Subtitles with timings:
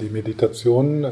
[0.00, 1.10] Die Meditation, äh,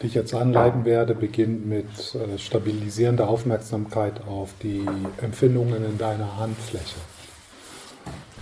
[0.00, 4.86] die ich jetzt anleiten werde, beginnt mit äh, stabilisierender Aufmerksamkeit auf die
[5.20, 6.96] Empfindungen in deiner Handfläche.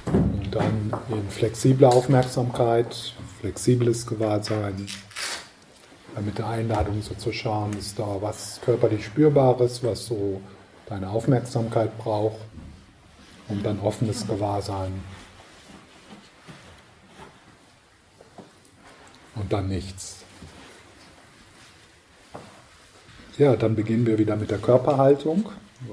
[0.07, 4.87] Und dann in flexibler Aufmerksamkeit, flexibles Gewahrsein,
[6.25, 10.41] mit der Einladung so zu schauen, ist da was körperlich Spürbares, was so
[10.87, 12.39] deine Aufmerksamkeit braucht
[13.49, 14.93] und dann offenes Gewahrsein
[19.37, 20.25] und dann nichts.
[23.37, 25.51] Ja, dann beginnen wir wieder mit der Körperhaltung.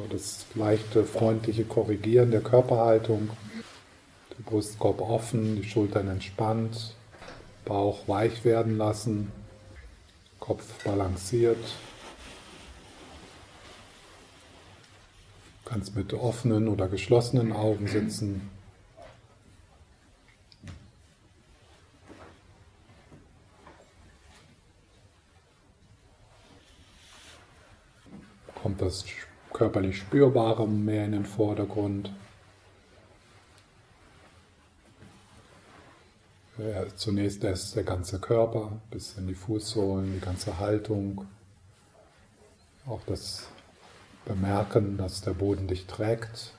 [0.09, 3.31] Das leichte, freundliche Korrigieren der Körperhaltung.
[4.38, 6.95] Der Brustkorb offen, die Schultern entspannt,
[7.66, 9.31] Bauch weich werden lassen,
[10.39, 11.64] Kopf balanciert.
[15.64, 18.50] Du kannst mit offenen oder geschlossenen Augen sitzen.
[28.62, 29.06] Kommt das
[29.54, 32.12] körperlich Spürbare mehr in den Vordergrund.
[36.95, 41.26] Zunächst erst der ganze Körper, bis in die Fußsohlen, die ganze Haltung.
[42.86, 43.48] Auch das
[44.26, 46.53] Bemerken, dass der Boden dich trägt.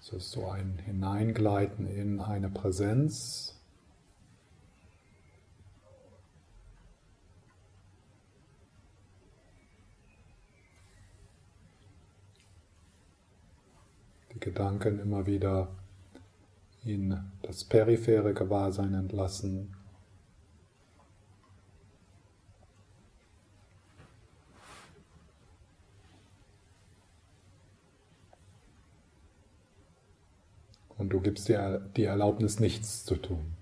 [0.00, 3.51] Es ist so ein Hineingleiten in eine Präsenz,
[14.42, 15.68] Gedanken immer wieder
[16.84, 19.74] in das periphere Gewahrsein entlassen.
[30.98, 33.54] Und du gibst dir die Erlaubnis, nichts zu tun.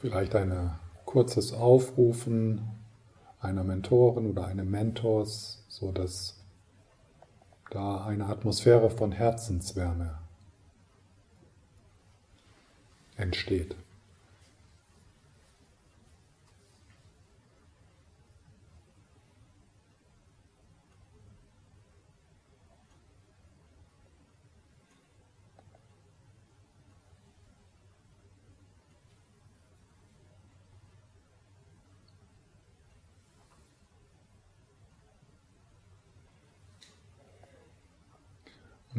[0.00, 0.79] Vielleicht ein
[1.10, 2.60] kurzes Aufrufen
[3.40, 6.38] einer Mentorin oder eines Mentors, so dass
[7.70, 10.18] da eine Atmosphäre von Herzenswärme
[13.16, 13.74] entsteht.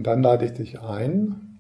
[0.02, 1.60] Und dann lade ich dich ein,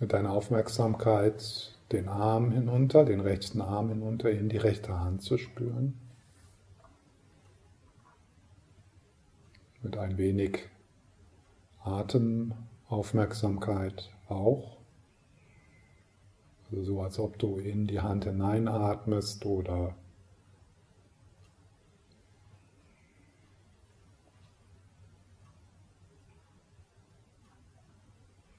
[0.00, 5.38] mit deiner Aufmerksamkeit den Arm hinunter, den rechten Arm hinunter in die rechte Hand zu
[5.38, 5.94] spüren.
[9.80, 10.58] Mit ein wenig
[11.84, 14.78] Atemaufmerksamkeit auch.
[16.68, 19.94] Also so als ob du in die Hand hineinatmest oder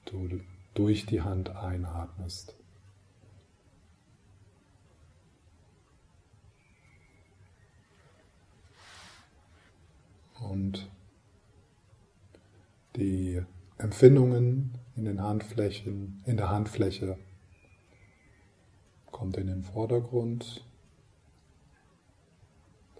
[0.06, 0.40] du
[0.74, 2.54] durch die Hand einatmest.
[10.40, 10.90] Und
[12.96, 13.42] die
[13.78, 17.18] Empfindungen in den Handflächen, in der Handfläche
[19.10, 20.64] kommt in den Vordergrund.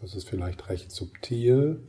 [0.00, 1.86] Das ist vielleicht recht subtil,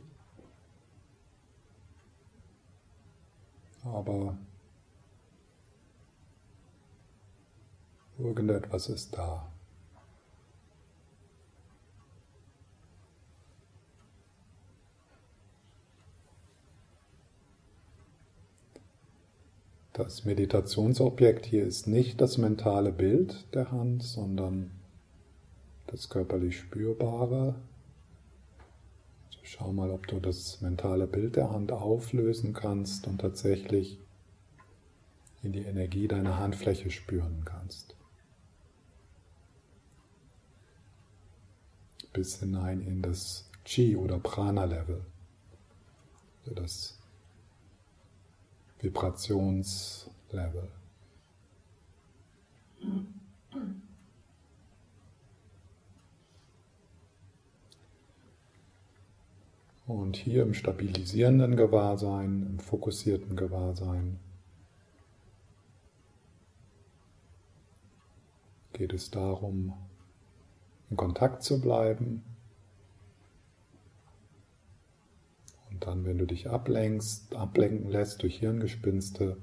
[3.84, 4.38] aber
[8.18, 9.48] Irgendetwas ist da.
[19.92, 24.70] Das Meditationsobjekt hier ist nicht das mentale Bild der Hand, sondern
[25.88, 27.56] das körperlich Spürbare.
[29.26, 33.98] Also schau mal, ob du das mentale Bild der Hand auflösen kannst und tatsächlich
[35.42, 37.97] in die Energie deiner Handfläche spüren kannst.
[42.18, 45.06] Bis hinein in das Chi oder Prana-Level,
[46.40, 46.98] also das
[48.80, 50.68] Vibrationslevel.
[59.86, 64.18] Und hier im stabilisierenden Gewahrsein, im fokussierten Gewahrsein
[68.72, 69.72] geht es darum,
[70.90, 72.22] in Kontakt zu bleiben.
[75.70, 79.36] Und dann, wenn du dich ablenkst, ablenken lässt durch Hirngespinste,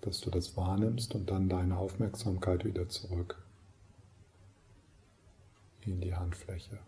[0.00, 3.42] dass du das wahrnimmst und dann deine Aufmerksamkeit wieder zurück
[5.80, 6.78] in die Handfläche.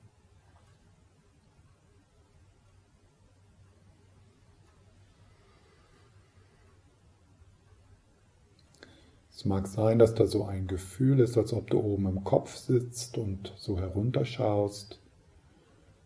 [9.36, 12.56] Es mag sein, dass da so ein Gefühl ist, als ob du oben im Kopf
[12.56, 14.98] sitzt und so herunterschaust.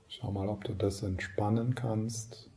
[0.08, 2.50] Schau mal, ob du das entspannen kannst.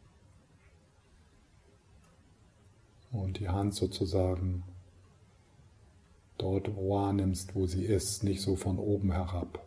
[3.12, 4.64] Und die Hand sozusagen
[6.40, 9.64] dort wahrnimmst, wo sie ist, nicht so von oben herab,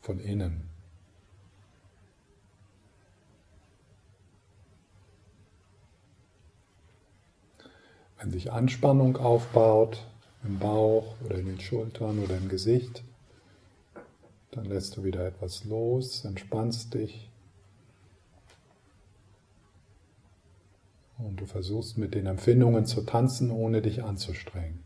[0.00, 0.71] von innen.
[8.22, 10.06] Wenn sich Anspannung aufbaut
[10.44, 13.02] im Bauch oder in den Schultern oder im Gesicht,
[14.52, 17.28] dann lässt du wieder etwas los, entspannst dich
[21.18, 24.84] und du versuchst mit den Empfindungen zu tanzen, ohne dich anzustrengen.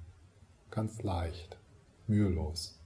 [0.71, 1.59] Ganz leicht,
[2.07, 2.79] mühelos.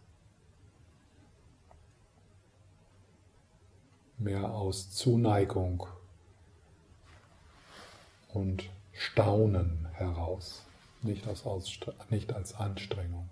[4.18, 5.86] Mehr aus Zuneigung
[8.32, 8.68] und
[9.02, 10.62] Staunen heraus,
[11.00, 11.42] nicht, aus
[12.10, 13.30] nicht als Anstrengung,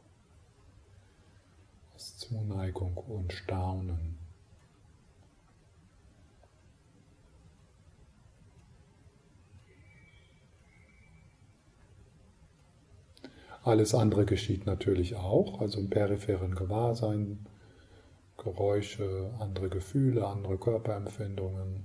[1.95, 4.17] aus Zuneigung und Staunen.
[13.63, 17.47] Alles andere geschieht natürlich auch, also im peripheren Gewahrsein,
[18.39, 21.85] Geräusche, andere Gefühle, andere Körperempfindungen,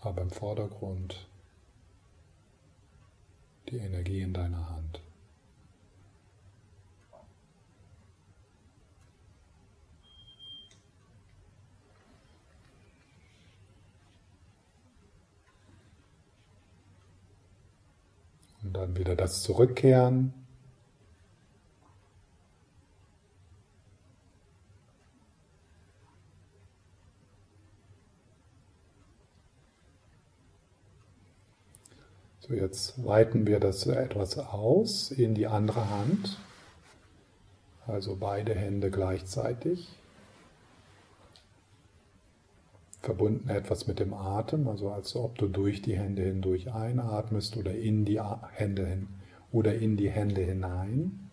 [0.00, 1.29] aber im Vordergrund
[3.70, 5.00] die Energie in deiner Hand.
[18.62, 20.39] Und dann wieder das Zurückkehren.
[32.50, 36.38] Jetzt weiten wir das etwas aus in die andere Hand.
[37.86, 39.88] Also beide Hände gleichzeitig.
[43.02, 47.74] Verbunden etwas mit dem Atem, also als ob du durch die Hände hindurch einatmest oder
[47.74, 49.08] in die Hände hin
[49.52, 51.29] oder in die Hände hinein.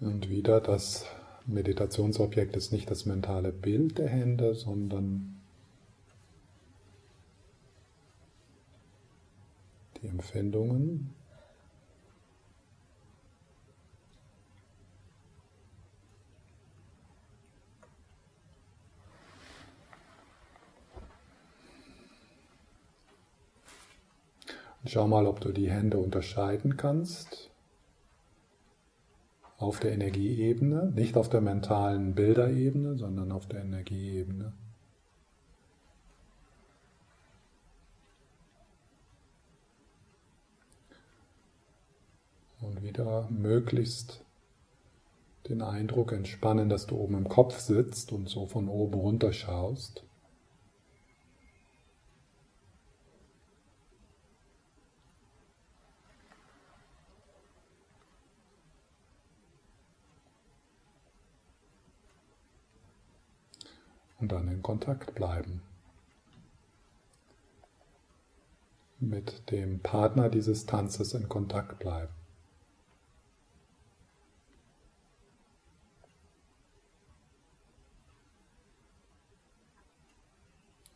[0.00, 1.06] Und wieder, das
[1.46, 5.40] Meditationsobjekt ist nicht das mentale Bild der Hände, sondern
[10.00, 11.14] die Empfindungen.
[24.86, 27.50] Schau mal, ob du die Hände unterscheiden kannst
[29.58, 34.52] auf der Energieebene, nicht auf der mentalen Bilderebene, sondern auf der Energieebene.
[42.60, 44.24] Und wieder möglichst
[45.48, 50.04] den Eindruck entspannen, dass du oben im Kopf sitzt und so von oben runter schaust.
[64.18, 65.62] Und dann in Kontakt bleiben.
[69.00, 72.12] Mit dem Partner dieses Tanzes in Kontakt bleiben.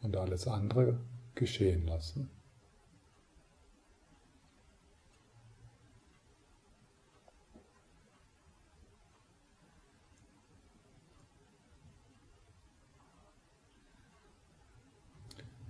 [0.01, 0.99] Und alles andere
[1.37, 2.29] geschehen lassen.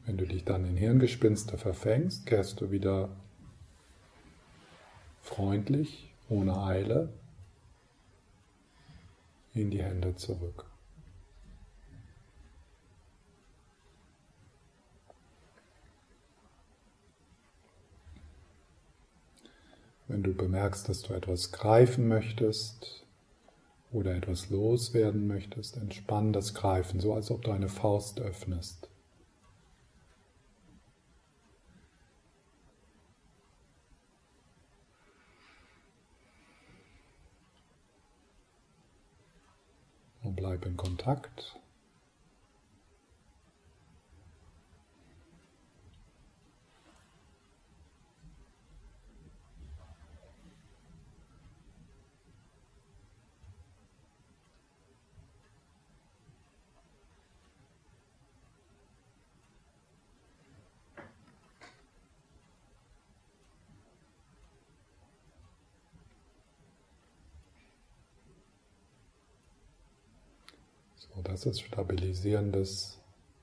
[0.04, 3.08] Wenn du dich dann in Hirngespinste verfängst, kehrst du wieder
[5.20, 7.12] freundlich, ohne Eile,
[9.54, 10.66] in die Hände zurück.
[20.08, 23.02] Wenn du bemerkst, dass du etwas greifen möchtest,
[23.92, 28.88] oder etwas loswerden möchtest, entspann das Greifen, so als ob du eine Faust öffnest.
[40.22, 41.56] Und bleib in Kontakt.
[70.96, 73.00] So, das ist stabilisierendes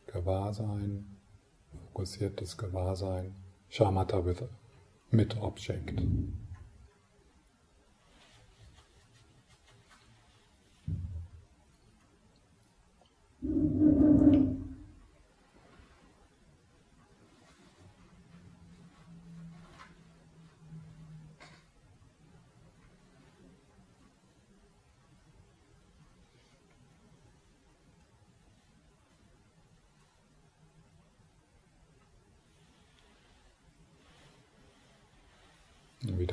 [0.07, 1.05] Gewahrsein,
[1.71, 3.35] fokussiertes Gewahrsein,
[3.69, 4.43] Shamatha with,
[5.11, 6.01] mit Object.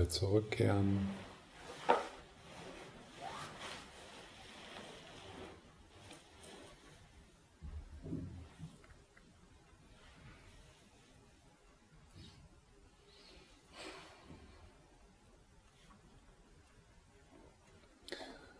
[0.06, 1.08] Wieder zurückkehren.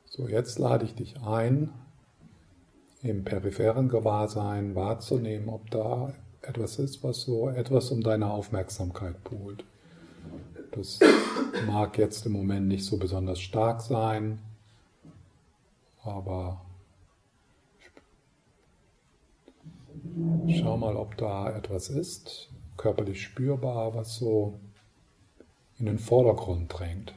[0.09, 1.71] So, jetzt lade ich dich ein,
[3.03, 9.65] im peripheren Gewahrsein wahrzunehmen, ob da etwas ist, was so etwas um deine Aufmerksamkeit buhlt.
[10.77, 10.99] Das
[11.67, 14.41] mag jetzt im Moment nicht so besonders stark sein,
[16.03, 16.61] aber
[20.51, 24.61] schau mal, ob da etwas ist, körperlich spürbar, was so
[25.79, 27.15] in den Vordergrund drängt.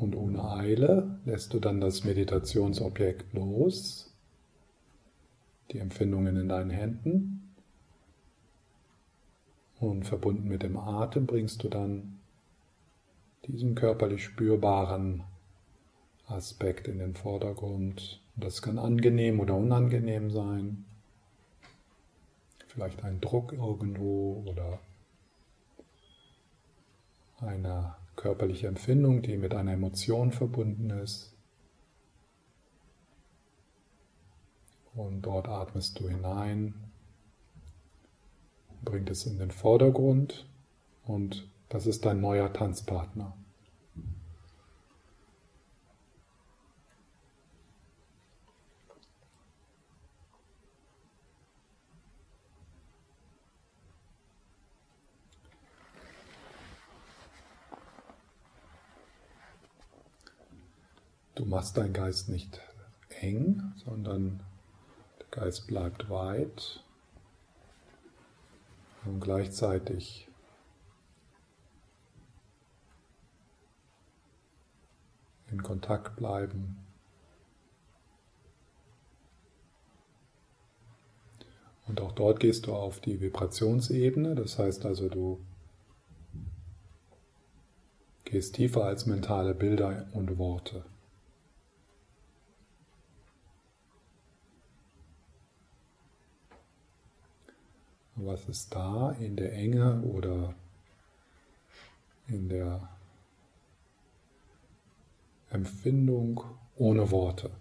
[0.00, 4.12] Und ohne Eile lässt du dann das Meditationsobjekt los,
[5.70, 7.37] die Empfindungen in deinen Händen.
[9.80, 12.18] Und verbunden mit dem Atem bringst du dann
[13.46, 15.22] diesen körperlich spürbaren
[16.26, 18.20] Aspekt in den Vordergrund.
[18.36, 20.84] Das kann angenehm oder unangenehm sein.
[22.66, 24.78] Vielleicht ein Druck irgendwo oder
[27.40, 31.34] eine körperliche Empfindung, die mit einer Emotion verbunden ist.
[34.94, 36.74] Und dort atmest du hinein
[38.82, 40.46] bringt es in den Vordergrund
[41.04, 43.36] und das ist dein neuer Tanzpartner.
[61.34, 62.60] Du machst deinen Geist nicht
[63.20, 64.40] eng, sondern
[65.20, 66.82] der Geist bleibt weit
[69.08, 70.28] und gleichzeitig
[75.50, 76.84] in Kontakt bleiben.
[81.86, 85.40] Und auch dort gehst du auf die Vibrationsebene, das heißt also, du
[88.24, 90.84] gehst tiefer als mentale Bilder und Worte.
[98.20, 100.52] Was ist da in der Enge oder
[102.26, 102.88] in der
[105.50, 106.42] Empfindung
[106.74, 107.52] ohne Worte?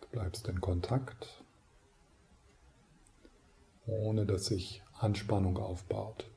[0.00, 1.40] Du bleibst in Kontakt,
[3.86, 6.28] ohne dass sich Anspannung aufbaut.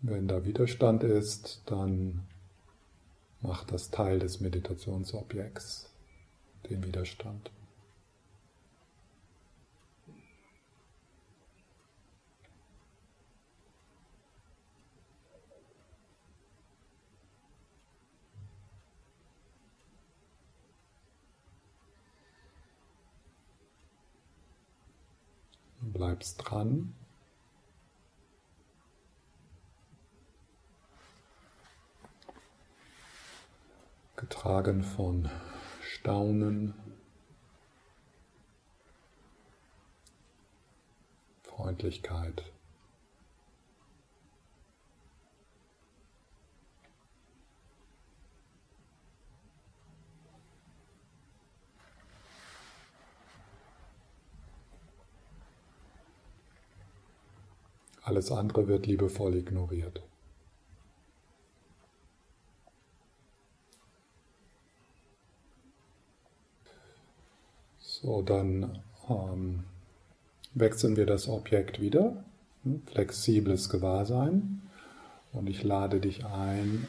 [0.00, 2.26] Wenn da Widerstand ist, dann
[3.40, 5.90] macht das Teil des Meditationsobjekts
[6.68, 7.50] den Widerstand.
[26.08, 26.94] bleibst dran.
[34.16, 35.28] Getragen von
[35.82, 36.72] Staunen,
[41.42, 42.42] Freundlichkeit.
[58.08, 60.02] Alles andere wird liebevoll ignoriert.
[67.78, 68.78] So, dann
[69.10, 69.64] ähm,
[70.54, 72.24] wechseln wir das Objekt wieder.
[72.62, 74.62] Hm, flexibles Gewahrsein.
[75.34, 76.86] Und ich lade dich ein,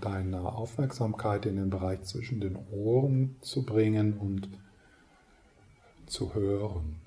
[0.00, 4.48] deine Aufmerksamkeit in den Bereich zwischen den Ohren zu bringen und
[6.06, 7.03] zu hören.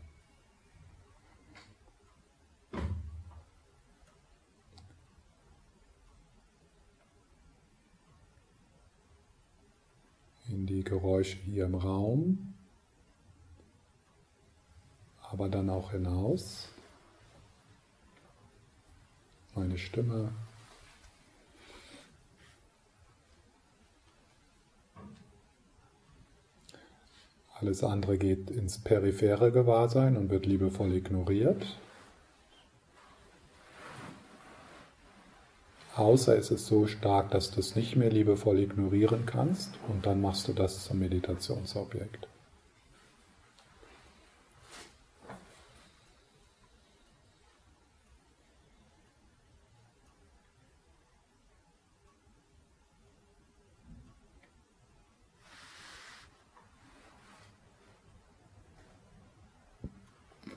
[10.57, 12.55] In die Geräusche hier im Raum
[15.29, 16.69] aber dann auch hinaus.
[19.53, 20.31] Meine Stimme.
[27.59, 31.79] Alles andere geht ins periphere Gewahrsein und wird liebevoll ignoriert.
[35.97, 40.21] Außer es ist so stark, dass du es nicht mehr liebevoll ignorieren kannst und dann
[40.21, 42.27] machst du das zum Meditationsobjekt.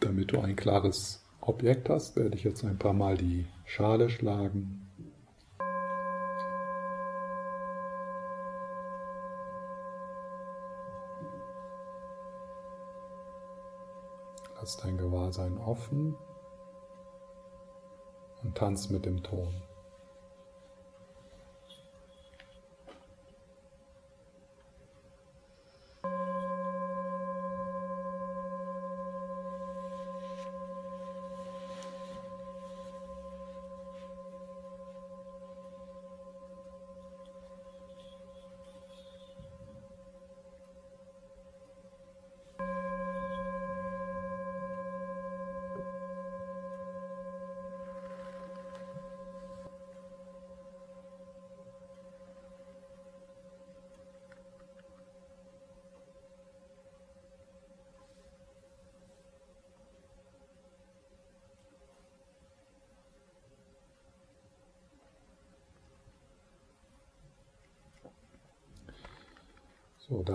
[0.00, 4.89] Damit du ein klares Objekt hast, werde ich jetzt ein paar Mal die Schale schlagen.
[14.60, 16.16] Lass dein Gewahrsein offen
[18.42, 19.62] und tanz mit dem Ton.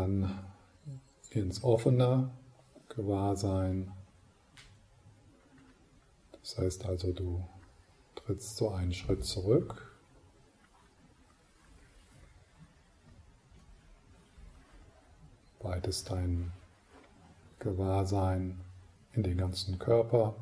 [0.05, 0.29] Dann
[1.31, 2.29] ins offene
[2.89, 3.91] Gewahrsein.
[6.41, 7.43] Das heißt also, du
[8.13, 9.91] trittst so einen Schritt zurück.
[15.59, 16.51] Weitest dein
[17.57, 18.61] Gewahrsein
[19.13, 20.35] in den ganzen Körper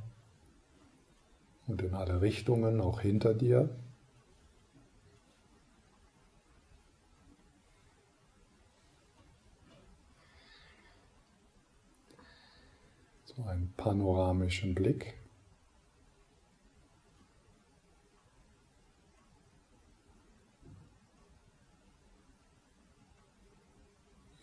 [1.68, 3.70] und in alle Richtungen, auch hinter dir.
[13.36, 15.16] So einen panoramischen Blick.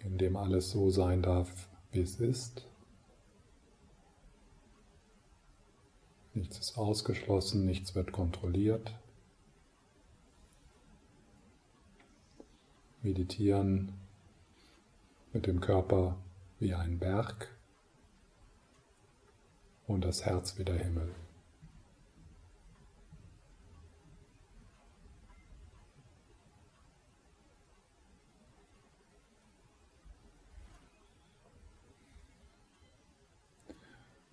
[0.03, 2.67] in dem alles so sein darf, wie es ist.
[6.35, 8.95] Nichts ist ausgeschlossen, nichts wird kontrolliert.
[13.03, 13.93] Meditieren
[15.33, 16.17] mit dem Körper
[16.59, 17.60] wie ein Berg
[19.91, 21.13] und das Herz wie der Himmel.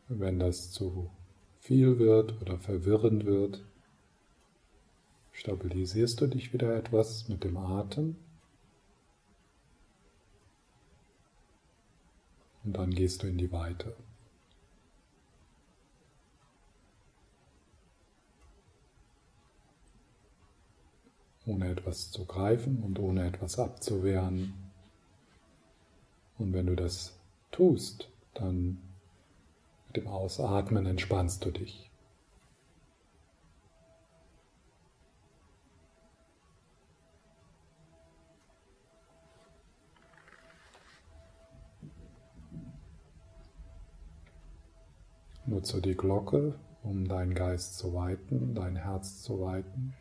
[0.09, 1.09] Wenn das zu
[1.59, 3.65] viel wird oder verwirrend wird,
[5.31, 8.15] stabilisierst du dich wieder etwas mit dem Atem
[12.63, 13.95] und dann gehst du in die Weite.
[21.47, 24.53] ohne etwas zu greifen und ohne etwas abzuwehren.
[26.37, 27.17] Und wenn du das
[27.51, 28.77] tust, dann
[29.87, 31.89] mit dem Ausatmen entspannst du dich.
[45.45, 49.93] Nutze die Glocke, um deinen Geist zu weiten, dein Herz zu weiten.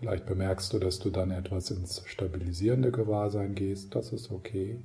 [0.00, 3.94] Vielleicht bemerkst du, dass du dann etwas ins stabilisierende Gewahrsein gehst.
[3.94, 4.82] Das ist okay.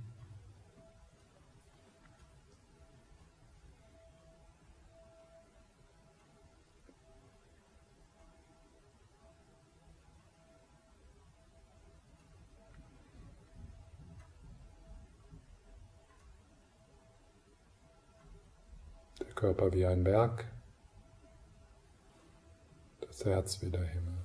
[19.21, 20.45] Der Körper wie ein Berg,
[22.99, 24.24] das Herz wie der Himmel.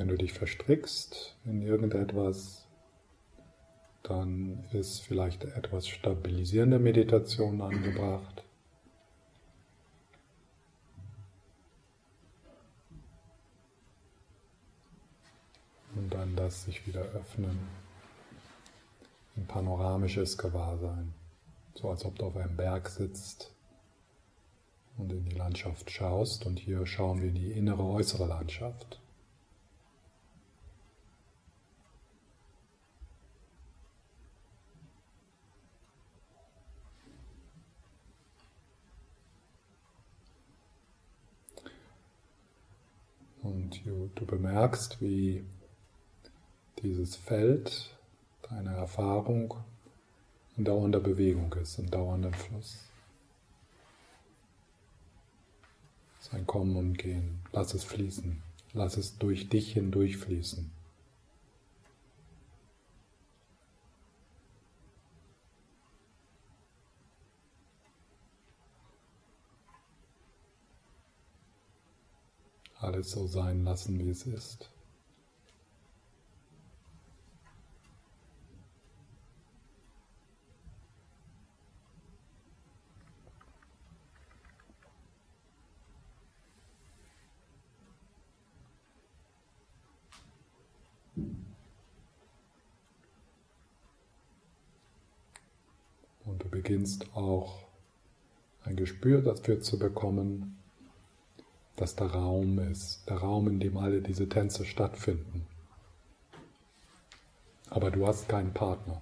[0.00, 2.66] Wenn du dich verstrickst in irgendetwas,
[4.02, 8.42] dann ist vielleicht etwas stabilisierende Meditation angebracht.
[15.94, 17.58] Und dann das sich wieder öffnen.
[19.36, 21.12] Ein panoramisches Gewahrsein.
[21.74, 23.52] So als ob du auf einem Berg sitzt
[24.96, 26.46] und in die Landschaft schaust.
[26.46, 28.98] Und hier schauen wir in die innere, äußere Landschaft.
[43.70, 45.44] Und du, bemerkst, wie
[46.82, 47.96] dieses Feld
[48.48, 49.54] deiner Erfahrung
[50.56, 52.78] in dauernder Bewegung ist, im dauernden Fluss.
[56.20, 57.40] Sein Kommen und Gehen.
[57.52, 58.42] Lass es fließen.
[58.72, 60.16] Lass es durch dich hindurch
[72.80, 74.70] alles so sein lassen, wie es ist.
[96.24, 97.66] Und du beginnst auch
[98.64, 100.59] ein Gespür dafür zu bekommen,
[101.76, 105.46] dass der Raum ist, der Raum, in dem alle diese Tänze stattfinden.
[107.70, 109.00] Aber du hast keinen Partner.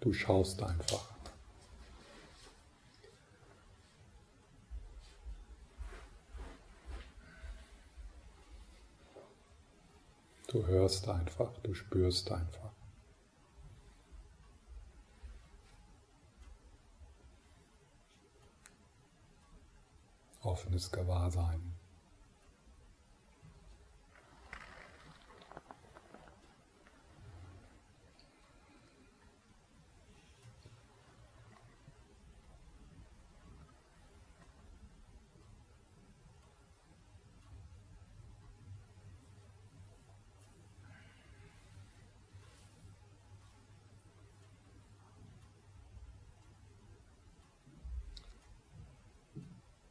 [0.00, 1.08] Du schaust einfach.
[10.46, 12.72] Du hörst einfach, du spürst einfach.
[20.50, 21.79] Offenes Gewahrsein.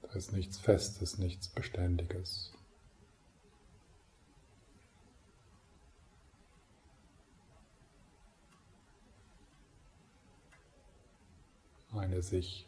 [0.10, 2.52] Da ist nichts Festes, nichts Beständiges.
[11.94, 12.68] Eine sich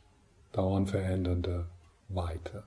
[0.52, 1.68] dauernd verändernde
[2.10, 2.64] Weite.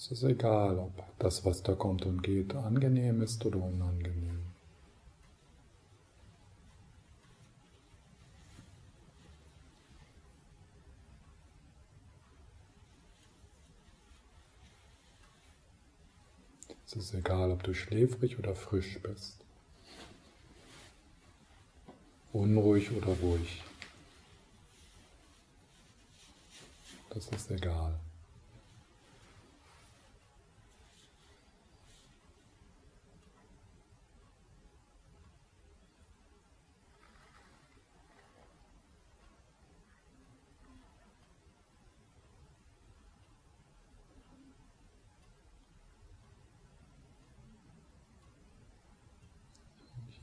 [0.00, 4.40] Es ist egal, ob das, was da kommt und geht, angenehm ist oder unangenehm.
[16.86, 19.36] Es ist egal, ob du schläfrig oder frisch bist,
[22.32, 23.62] unruhig oder ruhig.
[27.10, 28.00] Das ist egal.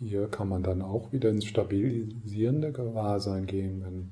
[0.08, 4.12] Hier kann man dann auch wieder ins stabilisierende Gewahrsein gehen, wenn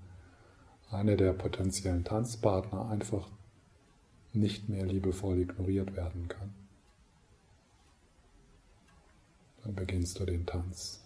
[0.92, 3.30] einer der potenziellen Tanzpartner einfach
[4.34, 6.54] nicht mehr liebevoll ignoriert werden kann.
[9.64, 11.02] Dann beginnst du den Tanz.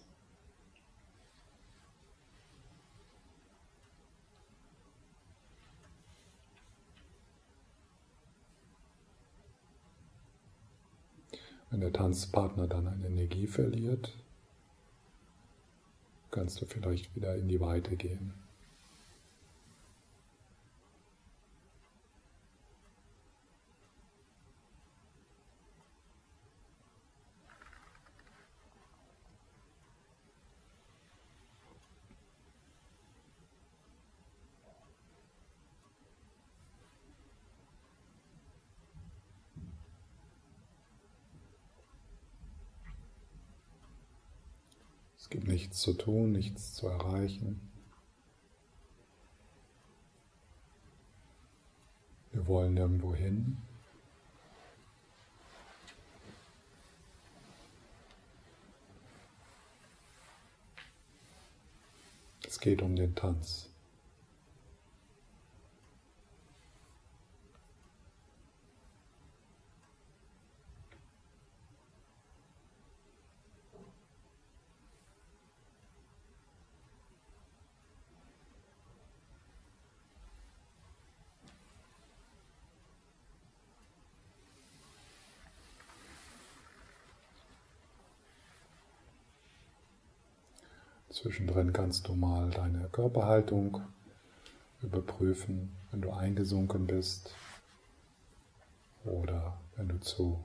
[11.70, 14.12] Wenn der Tanzpartner dann eine Energie verliert,
[16.30, 18.32] kannst du vielleicht wieder in die Weite gehen.
[45.20, 47.60] Es gibt nichts zu tun, nichts zu erreichen.
[52.32, 53.58] Wir wollen irgendwo hin.
[62.46, 63.69] Es geht um den Tanz.
[91.20, 93.82] Zwischendrin kannst du mal deine Körperhaltung
[94.80, 97.34] überprüfen, wenn du eingesunken bist
[99.04, 100.42] oder wenn du zu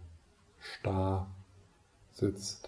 [0.60, 1.28] starr
[2.12, 2.68] sitzt,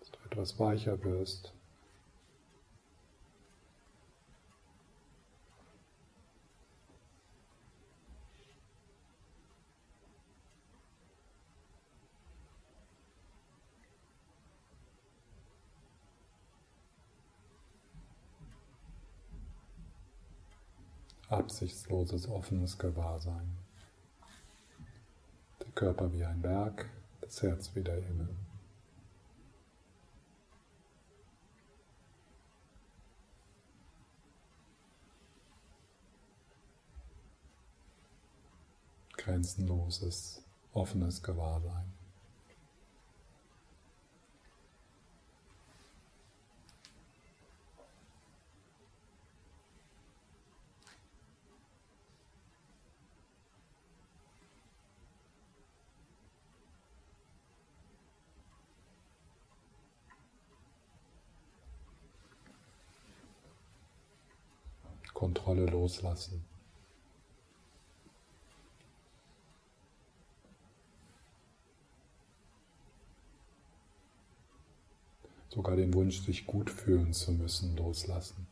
[0.00, 1.54] dass du etwas weicher wirst.
[21.28, 23.56] Absichtsloses, offenes Gewahrsein.
[25.60, 26.88] Der Körper wie ein Berg,
[27.20, 28.28] das Herz wie der Himmel.
[39.16, 41.97] Grenzenloses, offenes Gewahrsein.
[65.48, 66.44] Kontrolle loslassen.
[75.48, 78.46] Sogar den Wunsch, sich gut fühlen zu müssen, loslassen.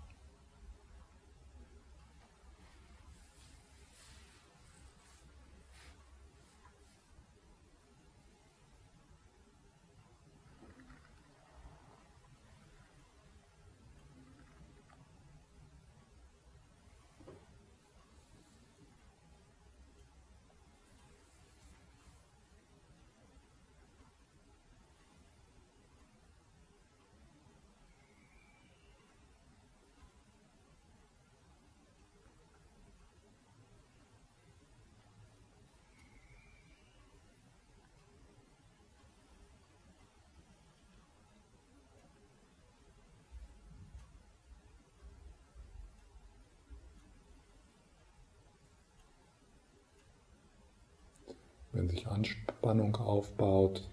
[51.87, 53.89] Wenn sich Anspannung aufbaut,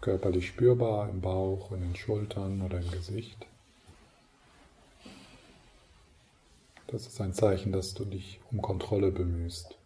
[0.00, 3.46] körperlich spürbar im Bauch, in den Schultern oder im Gesicht.
[6.86, 9.76] Das ist ein Zeichen, dass du dich um Kontrolle bemühst.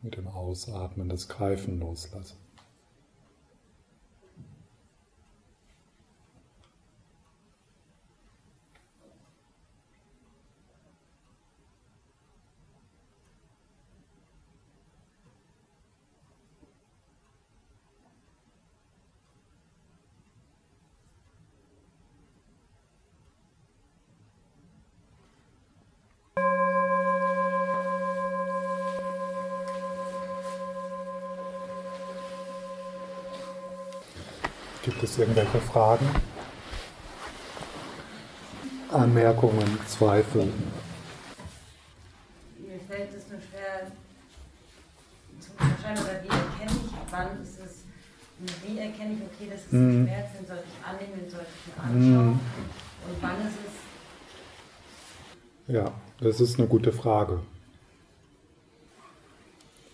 [0.00, 2.38] Mit dem Ausatmen das Greifen loslassen.
[34.84, 36.06] Gibt es irgendwelche Fragen?
[38.90, 40.52] Anmerkungen, Zweifel?
[42.58, 43.90] Mir fällt es nur schwer
[45.40, 47.84] zu unterscheiden, oder wie erkenne ich, wann ist es,
[48.66, 50.06] wie erkenne ich, okay, das ist ein mhm.
[50.06, 52.40] Schmerz, den sollte ich annehmen, den sollte ich mir anschauen, mm.
[53.08, 53.58] und wann ist
[55.68, 55.74] es.
[55.74, 57.40] Ja, das ist eine gute Frage.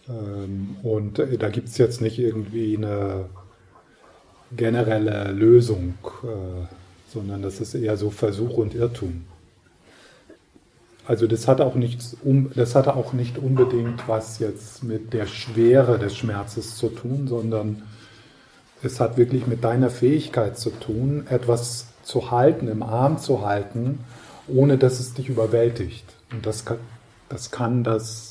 [0.09, 3.31] Ähm, und äh, da gibt es jetzt nicht irgendwie eine
[4.57, 6.67] generelle Lösung, äh,
[7.13, 9.25] sondern das ist eher so Versuch und Irrtum.
[11.07, 12.17] Also das hat auch nichts,
[12.55, 17.83] das hatte auch nicht unbedingt was jetzt mit der Schwere des Schmerzes zu tun, sondern
[18.83, 24.01] es hat wirklich mit deiner Fähigkeit zu tun, etwas zu halten, im Arm zu halten,
[24.49, 26.05] ohne dass es dich überwältigt.
[26.31, 26.79] Und das kann
[27.29, 28.28] das, kann das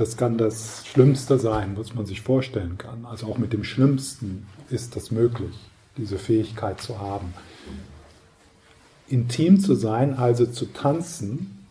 [0.00, 3.04] das kann das Schlimmste sein, was man sich vorstellen kann.
[3.04, 5.54] Also auch mit dem Schlimmsten ist das möglich,
[5.98, 7.34] diese Fähigkeit zu haben.
[9.10, 11.66] Intim zu sein, also zu tanzen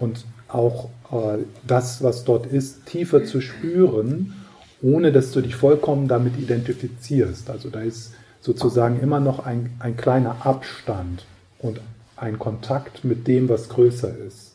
[0.00, 4.34] und auch äh, das, was dort ist, tiefer zu spüren,
[4.82, 7.48] ohne dass du dich vollkommen damit identifizierst.
[7.48, 11.26] Also da ist sozusagen immer noch ein, ein kleiner Abstand
[11.60, 11.80] und
[12.16, 14.49] ein Kontakt mit dem, was größer ist.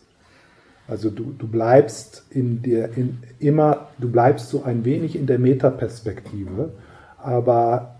[0.87, 5.39] Also du, du bleibst in der, in, immer, du bleibst so ein wenig in der
[5.39, 6.73] Metaperspektive,
[7.17, 7.95] aber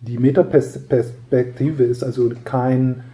[0.00, 3.04] die Metaperspektive ist also kein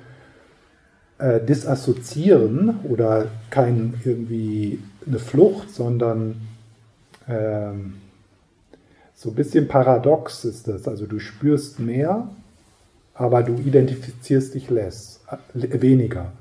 [1.18, 6.36] äh, Disassoziieren oder kein irgendwie eine Flucht, sondern
[7.28, 7.94] ähm,
[9.14, 10.86] so ein bisschen paradox ist das.
[10.86, 12.28] Also du spürst mehr,
[13.14, 15.20] aber du identifizierst dich less,
[15.54, 16.32] äh, weniger.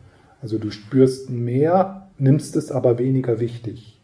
[0.41, 3.97] Also du spürst mehr, nimmst es aber weniger wichtig.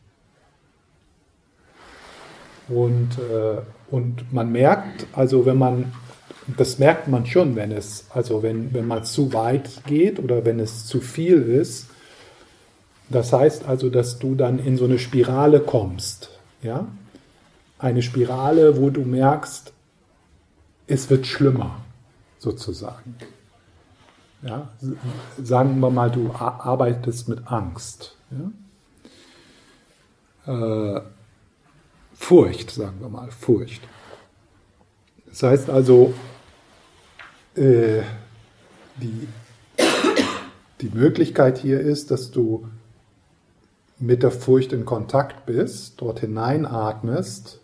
[2.68, 5.94] Und, äh, und man merkt, also wenn man,
[6.58, 10.60] das merkt man schon, wenn es, also wenn, wenn man zu weit geht oder wenn
[10.60, 11.88] es zu viel ist,
[13.10, 16.30] das heißt also, dass du dann in so eine Spirale kommst,
[16.62, 16.88] ja?
[17.78, 19.74] Eine Spirale, wo du merkst,
[20.88, 21.82] es wird schlimmer,
[22.38, 23.16] sozusagen.
[24.44, 24.70] Ja,
[25.42, 28.18] sagen wir mal, du arbeitest mit Angst.
[30.46, 30.96] Ja?
[30.98, 31.02] Äh,
[32.14, 33.82] Furcht, sagen wir mal, Furcht.
[35.28, 36.14] Das heißt also,
[37.56, 38.02] äh,
[38.98, 39.28] die,
[40.82, 42.68] die Möglichkeit hier ist, dass du
[44.00, 47.60] mit der Furcht in Kontakt bist, dort hineinatmest,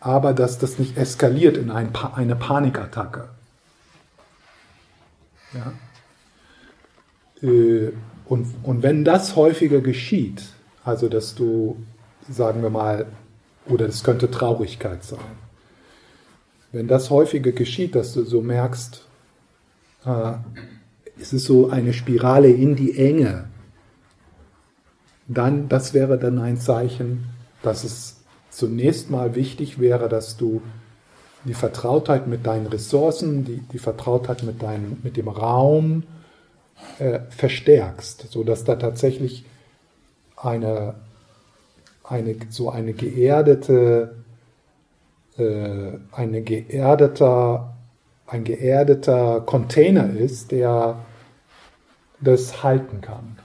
[0.00, 3.28] aber dass das nicht eskaliert in ein pa eine Panikattacke.
[5.54, 5.72] Ja?
[7.48, 7.92] Äh,
[8.26, 10.42] und, und wenn das häufiger geschieht,
[10.84, 11.76] also dass du,
[12.28, 13.06] sagen wir mal,
[13.66, 15.18] oder es könnte Traurigkeit sein,
[16.72, 19.06] wenn das häufiger geschieht, dass du so merkst,
[20.04, 20.32] äh,
[21.20, 23.48] es ist so eine Spirale in die Enge,
[25.26, 27.26] dann, das wäre dann ein Zeichen,
[27.62, 28.20] dass es
[28.50, 30.62] zunächst mal wichtig wäre, dass du
[31.44, 36.02] die Vertrautheit mit deinen Ressourcen, die, die Vertrautheit mit, dein, mit dem Raum
[36.98, 39.44] äh, verstärkst, sodass da tatsächlich
[40.36, 40.94] eine,
[42.04, 44.16] eine, so eine geerdete,
[45.36, 47.76] äh, eine geerdeter,
[48.26, 51.04] ein geerdeter Container ist, der
[52.20, 53.38] das halten kann.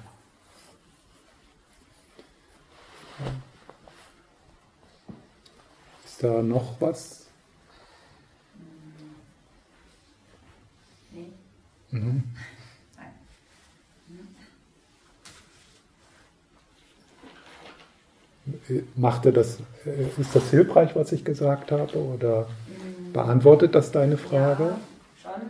[6.06, 7.23] Ist da noch was?
[11.94, 12.24] Mhm.
[18.70, 21.96] Äh, Macht er das, äh, ist das hilfreich, was ich gesagt habe?
[21.98, 22.48] Oder
[23.14, 24.64] beantwortet das deine Frage?
[24.64, 24.80] Ja,
[25.22, 25.42] schon.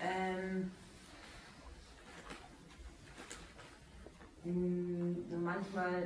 [0.00, 0.70] Ähm,
[4.44, 6.02] hm, manchmal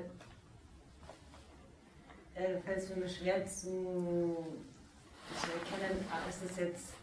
[2.34, 4.36] äh, fällt es mir schwer zu,
[5.41, 7.00] zu erkennen, ah, ist es jetzt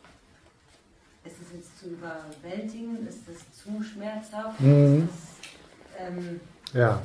[1.28, 3.06] ist es jetzt zu überwältigen?
[3.08, 4.60] Ist es zu schmerzhaft?
[4.60, 5.04] Mhm.
[5.04, 6.40] Ist es ähm,
[6.74, 7.02] ja.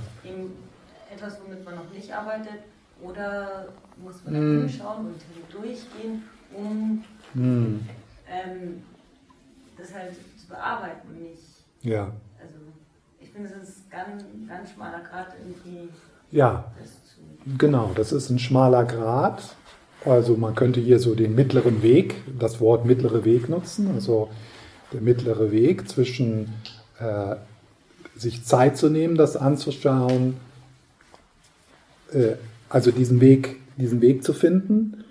[1.13, 2.63] etwas, womit man noch nicht arbeitet?
[3.03, 4.57] Oder muss man mhm.
[4.57, 6.23] da hinschauen und durchgehen,
[6.55, 7.05] um
[7.35, 7.89] mhm.
[8.29, 8.83] ähm,
[9.77, 11.21] das halt zu bearbeiten?
[11.21, 12.13] Nicht, ja.
[12.41, 12.59] Also,
[13.19, 15.89] ich finde, es ist ganz, ganz schmaler Grad irgendwie.
[16.31, 16.73] Ja,
[17.59, 19.57] genau, das ist ein schmaler Grad.
[20.05, 24.29] Also man könnte hier so den mittleren Weg, das Wort mittlere Weg nutzen, also
[24.93, 26.49] der mittlere Weg zwischen
[26.99, 27.37] äh,
[28.17, 30.35] sich Zeit zu nehmen, das anzuschauen,
[32.13, 32.33] äh,
[32.69, 35.05] also diesen Weg, diesen Weg zu finden,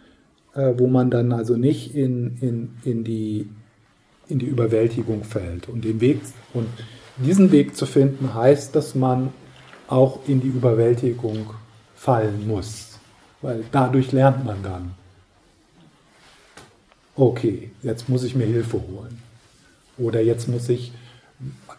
[0.55, 3.47] äh, wo man dann also nicht in, in, in, die,
[4.27, 5.69] in die Überwältigung fällt.
[5.69, 6.19] Und, den Weg,
[6.53, 6.67] und
[7.17, 9.29] diesen Weg zu finden heißt, dass man
[9.87, 11.51] auch in die Überwältigung
[11.95, 12.90] fallen muss
[13.41, 14.91] weil dadurch lernt man dann.
[17.15, 19.21] Okay, jetzt muss ich mir Hilfe holen.
[19.97, 20.93] Oder jetzt muss ich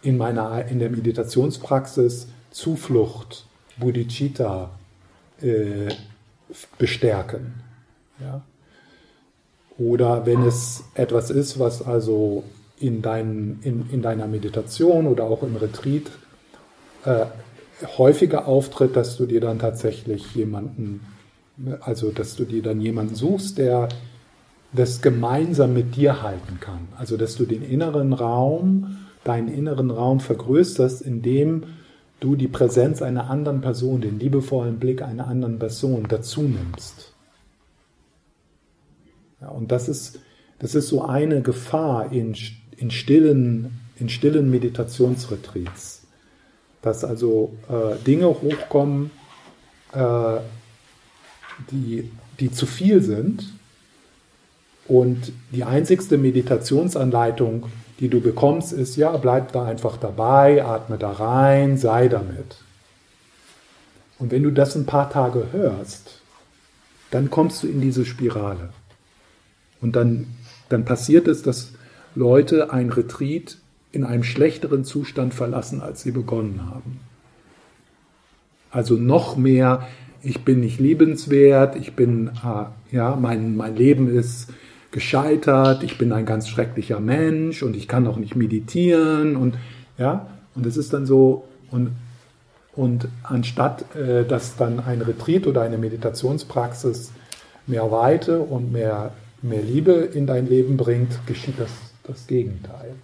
[0.01, 3.45] in, meiner, in der Meditationspraxis Zuflucht,
[3.77, 4.69] Bodhicitta
[5.41, 5.89] äh,
[6.77, 7.53] bestärken.
[8.19, 8.41] Ja?
[9.77, 12.43] Oder wenn es etwas ist, was also
[12.79, 16.11] in, dein, in, in deiner Meditation oder auch im Retreat
[17.05, 17.25] äh,
[17.97, 21.01] häufiger auftritt, dass du dir dann tatsächlich jemanden
[21.81, 23.89] also, dass du dir dann jemanden suchst, der
[24.73, 26.87] das gemeinsam mit dir halten kann.
[26.97, 31.63] Also, dass du den inneren Raum, deinen inneren Raum vergrößerst, indem
[32.19, 37.13] du die Präsenz einer anderen Person, den liebevollen Blick einer anderen Person dazu nimmst.
[39.41, 40.19] Ja, und das ist,
[40.59, 42.35] das ist so eine Gefahr in,
[42.77, 46.07] in, stillen, in stillen Meditationsretreats,
[46.81, 49.11] dass also äh, Dinge hochkommen,
[49.91, 50.37] äh,
[51.71, 53.53] die, die zu viel sind.
[54.87, 57.67] Und die einzigste Meditationsanleitung,
[57.99, 62.57] die du bekommst, ist, ja, bleib da einfach dabei, atme da rein, sei damit.
[64.19, 66.21] Und wenn du das ein paar Tage hörst,
[67.11, 68.69] dann kommst du in diese Spirale.
[69.81, 70.27] Und dann,
[70.69, 71.73] dann passiert es, dass
[72.15, 73.57] Leute ein Retreat
[73.91, 76.99] in einem schlechteren Zustand verlassen, als sie begonnen haben.
[78.71, 79.87] Also noch mehr
[80.23, 84.47] ich bin nicht liebenswert, ich bin, äh, ja, mein, mein Leben ist
[84.91, 89.55] gescheitert, ich bin ein ganz schrecklicher Mensch und ich kann auch nicht meditieren und
[89.97, 91.91] ja, und es ist dann so, und,
[92.75, 97.11] und anstatt äh, dass dann ein Retreat oder eine Meditationspraxis
[97.67, 99.11] mehr Weite und mehr,
[99.41, 101.71] mehr Liebe in dein Leben bringt, geschieht das,
[102.03, 102.95] das Gegenteil.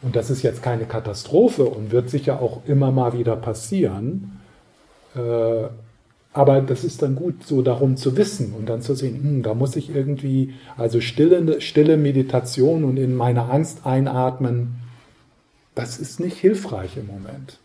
[0.00, 4.40] Und das ist jetzt keine Katastrophe und wird sicher auch immer mal wieder passieren.
[5.16, 5.68] Äh,
[6.38, 9.54] aber das ist dann gut, so darum zu wissen und dann zu sehen, hm, da
[9.54, 14.76] muss ich irgendwie, also stille, stille Meditation und in meine Angst einatmen,
[15.74, 17.58] das ist nicht hilfreich im Moment.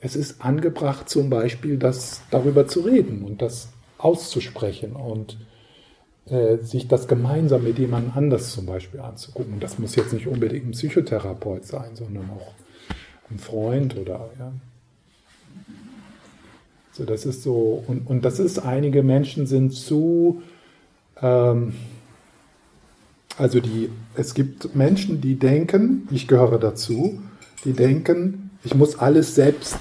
[0.00, 5.38] Es ist angebracht, zum Beispiel das darüber zu reden und das auszusprechen und
[6.26, 9.60] äh, sich das gemeinsam mit jemandem anders zum Beispiel anzugucken.
[9.60, 12.52] Das muss jetzt nicht unbedingt ein Psychotherapeut sein, sondern auch
[13.30, 14.52] ein Freund oder ja,
[16.98, 20.42] so, das ist so, und, und das ist, einige Menschen sind zu,
[21.22, 21.74] ähm,
[23.36, 27.22] also die, es gibt Menschen, die denken, ich gehöre dazu,
[27.64, 29.78] die denken, ich muss alles selbst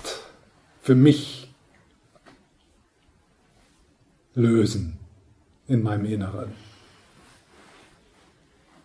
[0.84, 1.51] für mich
[4.36, 4.99] lösen
[5.68, 6.51] in meinem Inneren.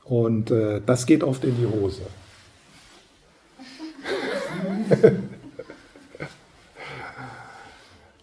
[0.05, 2.01] Und äh, das geht oft in die Hose.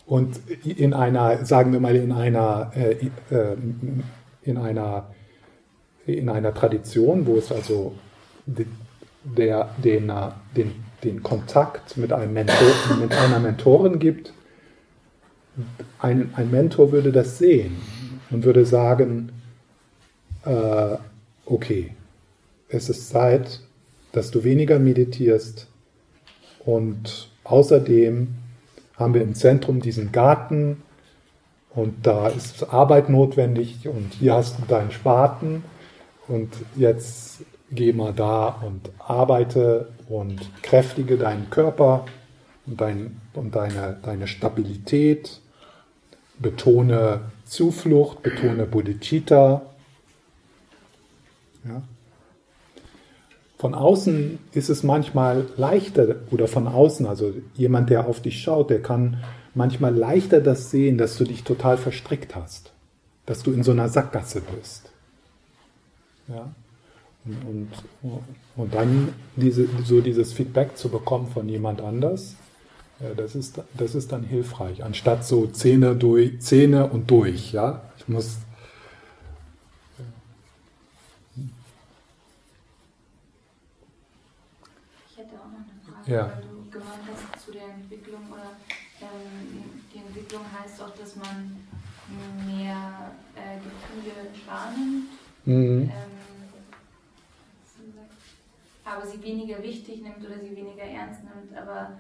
[0.10, 2.94] Und in einer, sagen wir mal, in einer, äh,
[3.30, 3.56] äh,
[4.42, 5.14] in einer,
[6.08, 7.94] in einer Tradition, wo es also
[9.24, 10.12] der, den,
[10.58, 10.72] den,
[11.04, 14.34] den Kontakt mit, einem Mentor, mit einer Mentorin gibt,
[16.00, 17.78] ein, ein Mentor würde das sehen
[18.32, 19.32] und würde sagen,
[20.44, 20.98] äh,
[21.46, 21.92] okay,
[22.68, 23.62] es ist Zeit,
[24.12, 25.68] dass du weniger meditierst
[26.66, 28.39] und außerdem
[29.00, 30.84] haben wir im Zentrum diesen Garten
[31.74, 35.64] und da ist Arbeit notwendig und hier hast du deinen Spaten
[36.28, 37.42] und jetzt
[37.72, 42.06] geh mal da und arbeite und kräftige deinen Körper
[42.66, 45.40] und, dein, und deine, deine Stabilität,
[46.38, 49.62] betone Zuflucht, betone Bodhicitta.
[51.66, 51.82] Ja.
[53.60, 58.70] Von außen ist es manchmal leichter oder von außen, also jemand, der auf dich schaut,
[58.70, 59.18] der kann
[59.54, 62.72] manchmal leichter das sehen, dass du dich total verstrickt hast,
[63.26, 64.90] dass du in so einer Sackgasse bist.
[66.30, 66.50] Ja?
[67.26, 67.68] Und,
[68.02, 68.24] und,
[68.56, 72.38] und dann diese, so dieses Feedback zu bekommen von jemand anders,
[73.02, 77.52] ja, das, ist, das ist dann hilfreich, anstatt so Zähne, durch, Zähne und durch.
[77.52, 77.82] Ja?
[77.98, 78.38] Ich muss
[86.10, 86.32] ja.
[86.34, 88.52] weil du gemeint hast zu der Entwicklung oder
[89.02, 91.66] ähm, die Entwicklung heißt auch, dass man
[92.46, 95.10] mehr äh, Gefühle wahrnimmt,
[95.46, 95.84] mhm.
[95.84, 96.20] ähm,
[98.84, 101.92] aber sie weniger wichtig nimmt oder sie weniger ernst nimmt, aber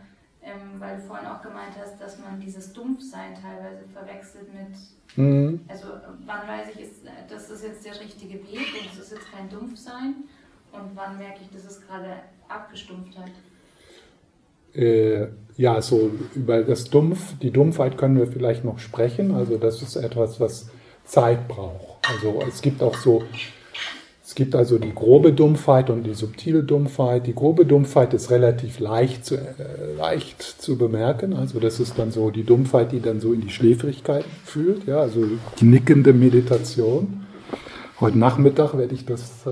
[0.42, 5.62] ähm, weil du vorhin auch gemeint hast, dass man dieses Dumpfsein teilweise verwechselt mit, mhm.
[5.68, 5.88] also
[6.26, 9.50] wann weiß ich, ist, das ist jetzt der richtige Weg und es ist jetzt kein
[9.50, 10.16] Dumpfsein
[10.72, 12.16] und wann merke ich, das ist gerade
[12.48, 13.34] Abgestumpftheit
[14.74, 19.36] äh, ja, so über das Dumpf, die Dumpfheit können wir vielleicht noch sprechen.
[19.36, 20.70] Also das ist etwas, was
[21.04, 22.10] Zeit braucht.
[22.10, 23.24] Also es gibt auch so,
[24.24, 27.28] es gibt also die grobe Dumpfheit und die subtile Dumpfheit.
[27.28, 31.34] Die grobe Dumpfheit ist relativ leicht zu, äh, leicht zu bemerken.
[31.34, 34.88] Also das ist dann so die Dumpfheit, die dann so in die Schläfrigkeit führt.
[34.88, 35.26] Ja, also
[35.60, 37.26] die nickende Meditation.
[38.00, 39.50] Heute Nachmittag werde ich das äh,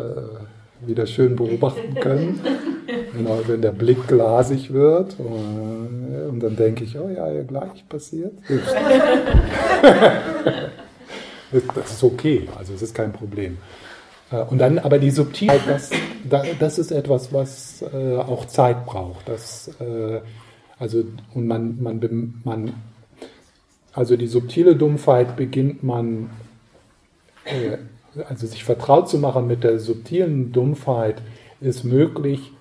[0.85, 2.39] wieder schön beobachten können.
[3.13, 5.17] Genau, wenn der Blick glasig wird.
[5.19, 8.33] Äh, und dann denke ich, oh ja, ja gleich passiert.
[11.51, 13.57] das ist okay, also es ist kein Problem.
[14.31, 15.89] Äh, und dann aber die Subtilheit, das,
[16.59, 19.27] das ist etwas, was äh, auch Zeit braucht.
[19.27, 19.71] Das,
[20.79, 21.03] also,
[21.33, 22.73] und man, man, man,
[23.93, 26.29] also die subtile Dumpfheit beginnt man,
[28.27, 31.21] also sich vertraut zu machen mit der subtilen Dumpfheit,
[31.59, 32.53] ist möglich,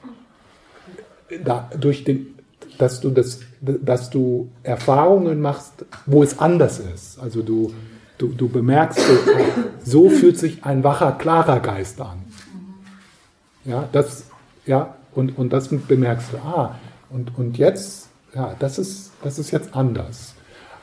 [1.44, 2.34] da, durch den,
[2.78, 7.18] dass du das, dass du Erfahrungen machst, wo es anders ist.
[7.18, 7.72] Also du,
[8.18, 9.00] du, du bemerkst,
[9.84, 12.18] so, fühlt sich ein wacher, klarer Geist an.
[13.64, 14.24] Ja, das,
[14.64, 16.76] ja, und, und das bemerkst du, ah,
[17.10, 20.35] und, und jetzt, ja, das ist, das ist jetzt anders.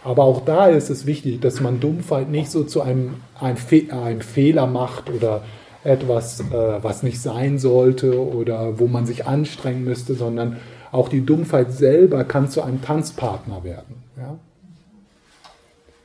[0.03, 3.87] Aber auch da ist es wichtig, dass man Dumpfheit nicht so zu einem, einem, Fe
[3.91, 5.43] einem Fehler macht oder
[5.83, 10.57] etwas, äh, was nicht sein sollte oder wo man sich anstrengen müsste, sondern
[10.91, 14.03] auch die Dumpfheit selber kann zu einem Tanzpartner werden.
[14.17, 14.37] Ja?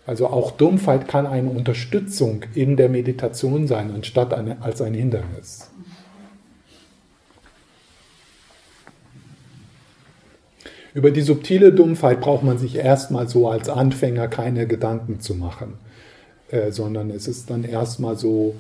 [0.07, 5.71] Also auch Dumpfheit kann eine Unterstützung in der Meditation sein, anstatt eine, als ein Hindernis.
[10.99, 15.75] Über die subtile Dumpfheit braucht man sich erstmal so als Anfänger keine Gedanken zu machen,
[16.51, 18.57] äh, sondern es ist dann erstmal so,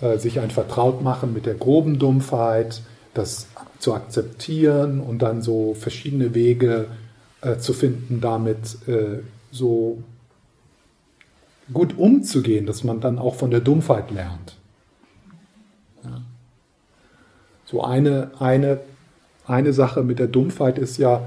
[0.00, 2.82] äh, sich ein Vertraut machen mit der groben Dumpfheit,
[3.14, 3.46] das
[3.78, 6.86] zu akzeptieren und dann so verschiedene Wege
[7.40, 9.20] äh, zu finden, damit äh,
[9.52, 10.02] so
[11.72, 14.56] gut umzugehen, dass man dann auch von der Dumpfheit lernt.
[16.02, 16.20] Ja.
[17.64, 18.80] So eine, eine,
[19.46, 21.22] eine Sache mit der Dumpfheit ist ja,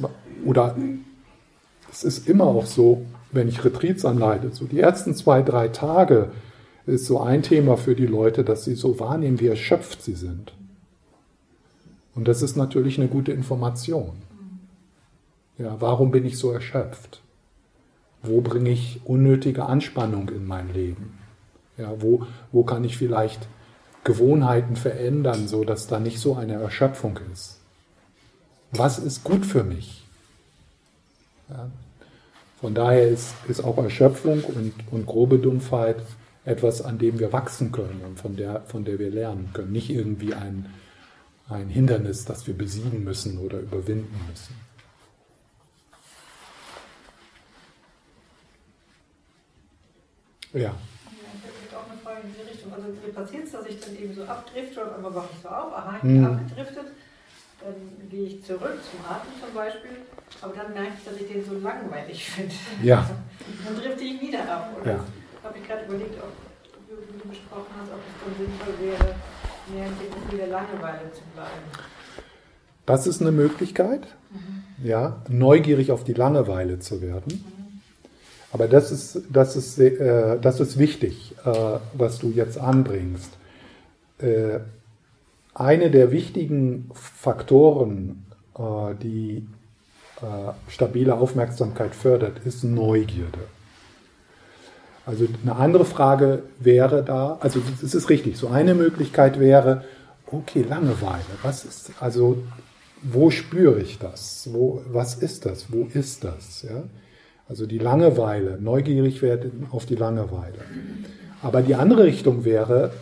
[0.00, 0.10] man,
[0.44, 0.76] oder
[1.90, 6.30] es ist immer auch so, wenn ich Retreats anleite, so die ersten zwei, drei Tage
[6.86, 10.52] ist so ein Thema für die Leute, dass sie so wahrnehmen, wie erschöpft sie sind.
[12.14, 14.12] Und das ist natürlich eine gute Information.
[15.58, 17.22] Ja, warum bin ich so erschöpft?
[18.22, 21.18] Wo bringe ich unnötige Anspannung in mein Leben?
[21.78, 23.48] Ja, wo, wo kann ich vielleicht
[24.04, 27.61] Gewohnheiten verändern, so dass da nicht so eine Erschöpfung ist?
[28.72, 30.02] Was ist gut für mich?
[31.48, 31.70] Ja,
[32.60, 35.96] von daher ist, ist auch Erschöpfung und, und grobe Dumpfheit
[36.44, 39.72] etwas, an dem wir wachsen können und von der, von der wir lernen können.
[39.72, 40.72] Nicht irgendwie ein,
[41.48, 44.54] ein Hindernis, das wir besiegen müssen oder überwinden müssen.
[50.54, 50.74] Ja.
[52.70, 55.48] Also mir passiert es, dass ich dann eben so abdrifte und einmal wache ich so
[55.48, 56.24] auf, aha, ich bin hm.
[56.24, 56.86] abgedriftet.
[57.64, 59.98] Dann gehe ich zurück zum Atem zum Beispiel,
[60.40, 62.54] aber dann merke ich, dass ich den so langweilig finde.
[62.82, 63.08] Ja.
[63.64, 64.76] dann drifte ich wieder ab.
[64.80, 65.04] Oder ja
[65.42, 66.32] habe ich gerade überlegt, ob
[66.88, 69.14] du besprochen hast, ob es dann sinnvoll wäre,
[69.74, 71.62] mehr Gefühl der Langeweile zu bleiben.
[72.86, 74.86] Das ist eine Möglichkeit, mhm.
[74.86, 77.44] ja, neugierig auf die Langeweile zu werden.
[77.44, 77.80] Mhm.
[78.52, 83.32] Aber das ist, das ist, äh, das ist wichtig, äh, was du jetzt anbringst.
[84.18, 84.60] Äh,
[85.54, 88.26] eine der wichtigen Faktoren,
[88.58, 89.46] äh, die
[90.20, 93.40] äh, stabile Aufmerksamkeit fördert, ist Neugierde.
[95.04, 99.84] Also eine andere Frage wäre da, also es ist richtig, so eine Möglichkeit wäre,
[100.26, 102.38] okay, Langeweile, was ist, also
[103.02, 104.48] wo spüre ich das?
[104.52, 105.72] Wo, was ist das?
[105.72, 106.62] Wo ist das?
[106.62, 106.84] Ja?
[107.48, 110.58] Also die Langeweile, neugierig werden auf die Langeweile.
[111.42, 112.92] Aber die andere Richtung wäre,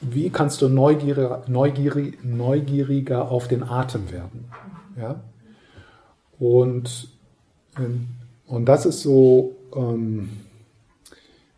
[0.00, 4.50] wie kannst du neugieriger, neugierig, neugieriger auf den Atem werden?
[4.96, 5.20] Ja?
[6.38, 7.08] Und,
[7.76, 8.08] ähm,
[8.46, 10.30] und das ist so, ähm,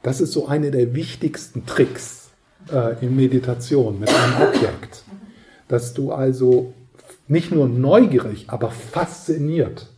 [0.03, 2.31] das ist so eine der wichtigsten Tricks
[2.73, 5.05] äh, in Meditation mit einem Objekt,
[5.69, 6.73] dass du also
[7.29, 9.89] nicht nur neugierig, aber fasziniert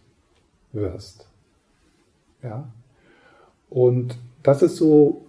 [0.72, 1.26] wirst.
[2.43, 2.68] Ja?
[3.70, 5.24] Und das ist so,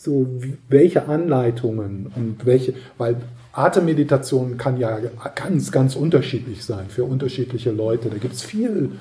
[0.00, 0.26] so
[0.70, 3.16] welche Anleitungen und welche, weil
[3.52, 4.98] Atemmeditation kann ja
[5.34, 8.08] ganz, ganz unterschiedlich sein für unterschiedliche Leute.
[8.08, 8.92] Da gibt es viel,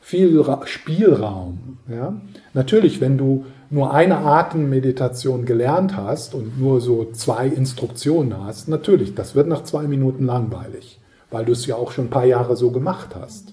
[0.00, 1.76] viel Spielraum.
[1.86, 2.18] Ja?
[2.54, 9.14] Natürlich, wenn du nur eine Atemmeditation gelernt hast und nur so zwei Instruktionen hast, natürlich,
[9.14, 10.98] das wird nach zwei Minuten langweilig,
[11.30, 13.52] weil du es ja auch schon ein paar Jahre so gemacht hast.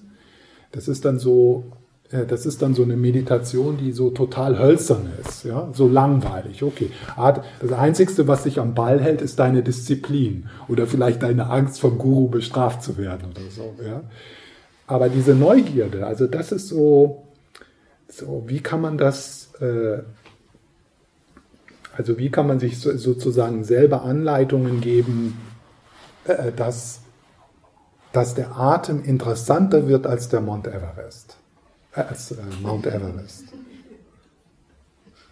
[0.72, 1.64] Das ist dann so
[2.10, 6.64] das ist dann so eine Meditation, die so total hölzern ist, ja, so langweilig.
[6.64, 11.80] Okay, das Einzige, was dich am Ball hält, ist deine Disziplin oder vielleicht deine Angst
[11.80, 13.74] vom Guru bestraft zu werden oder so.
[13.84, 14.02] Ja.
[14.88, 17.28] Aber diese Neugierde, also das ist so,
[18.08, 19.98] so wie kann man das, äh,
[21.96, 25.38] also wie kann man sich so, sozusagen selber Anleitungen geben,
[26.24, 27.02] äh, dass,
[28.12, 31.29] dass der Atem interessanter wird als der Mount Everest
[31.92, 33.44] als äh, Mount Everest.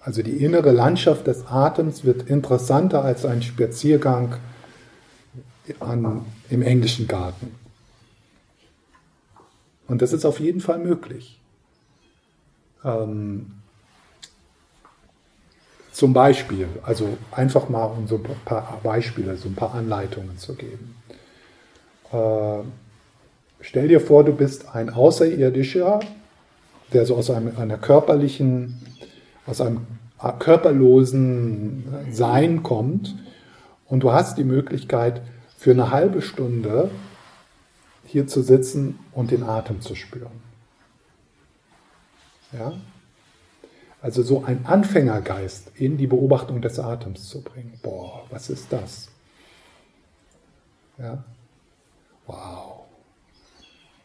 [0.00, 4.36] Also die innere Landschaft des Atems wird interessanter als ein Spaziergang
[5.80, 7.54] an, im englischen Garten.
[9.86, 11.40] Und das ist auf jeden Fall möglich.
[12.84, 13.52] Ähm,
[15.92, 20.54] zum Beispiel, also einfach mal um so ein paar Beispiele, so ein paar Anleitungen zu
[20.54, 20.94] geben.
[22.12, 22.60] Äh,
[23.60, 26.00] stell dir vor, du bist ein Außerirdischer,
[26.92, 28.80] der so aus einem, einer körperlichen,
[29.46, 29.86] aus einem
[30.38, 33.14] körperlosen Sein kommt
[33.86, 35.22] und du hast die Möglichkeit,
[35.56, 36.90] für eine halbe Stunde
[38.04, 40.40] hier zu sitzen und den Atem zu spüren.
[42.52, 42.72] Ja?
[44.00, 47.78] Also so ein Anfängergeist in die Beobachtung des Atems zu bringen.
[47.82, 49.08] Boah, was ist das?
[50.96, 51.24] Ja?
[52.26, 52.84] Wow.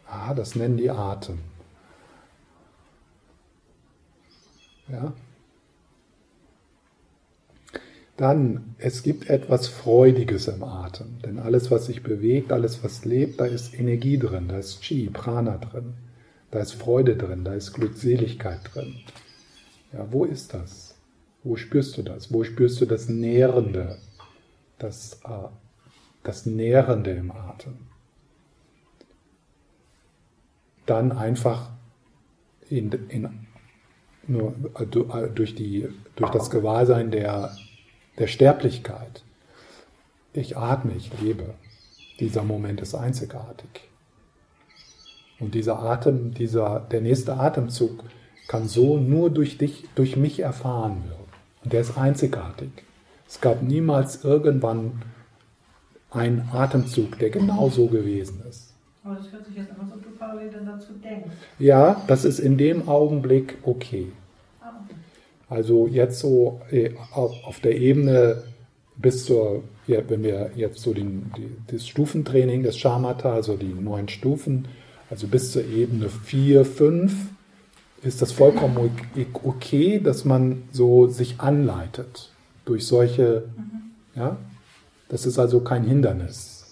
[0.08, 1.40] Ah, das nennen die Atem.
[4.88, 5.14] Ja?
[8.16, 13.40] Dann, es gibt etwas Freudiges im Atem, denn alles, was sich bewegt, alles, was lebt,
[13.40, 15.96] da ist Energie drin, da ist Chi, Prana drin,
[16.52, 18.98] da ist Freude drin, da ist Glückseligkeit drin.
[19.94, 20.96] Ja, wo ist das?
[21.44, 22.32] Wo spürst du das?
[22.32, 23.98] Wo spürst du das Nährende,
[24.78, 25.48] das, äh,
[26.24, 27.78] das Nährende im Atem?
[30.86, 31.72] Dann einfach
[32.70, 33.43] in, in
[34.28, 37.56] nur äh, äh, durch, die, durch das Gewahrsein der,
[38.18, 39.24] der Sterblichkeit.
[40.34, 41.54] Ich atme, ich lebe.
[42.20, 43.90] Dieser Moment ist einzigartig.
[45.40, 48.04] Und dieser Atem, dieser, der nächste Atemzug
[48.48, 51.24] kann so nur durch dich, durch mich erfahren werden.
[51.64, 52.70] Und der ist einzigartig.
[53.28, 55.02] Es gab niemals irgendwann
[56.12, 58.73] einen Atemzug, der genau so gewesen ist.
[59.04, 61.36] Aber das hört sich jetzt an, als ob du parallel dann dazu denkst.
[61.60, 64.12] Ja, das ist in dem Augenblick okay.
[65.50, 68.44] Also jetzt so äh, auf der Ebene
[68.96, 73.74] bis zur, ja, wenn wir jetzt so den, die, das Stufentraining des Shamatha, also die
[73.74, 74.68] neun Stufen,
[75.10, 77.14] also bis zur Ebene 4, 5,
[78.04, 78.92] ist das vollkommen
[79.44, 82.32] okay, dass man so sich anleitet
[82.66, 83.92] durch solche, mhm.
[84.16, 84.38] ja,
[85.10, 86.66] das ist also kein Hindernis.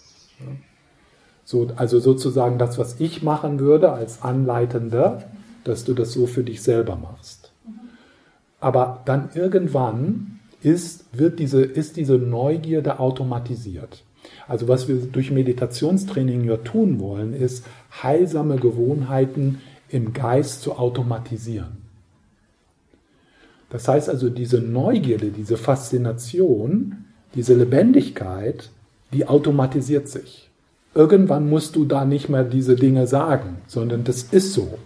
[1.52, 5.24] So, also sozusagen das, was ich machen würde als Anleitender,
[5.66, 7.52] dass du das so für dich selber machst.
[8.62, 14.06] Aber dann irgendwann ist, wird diese, ist diese Neugierde automatisiert.
[14.48, 17.66] Also was wir durch Meditationstraining ja tun wollen, ist
[18.02, 21.82] heilsame Gewohnheiten im Geist zu automatisieren.
[23.70, 28.70] Das heißt also, diese Neugierde, diese Faszination, diese Lebendigkeit,
[29.12, 30.48] die automatisiert sich.
[30.94, 34.78] Irgendwann musst du da nicht mehr diese Dinge sagen, sondern das ist so.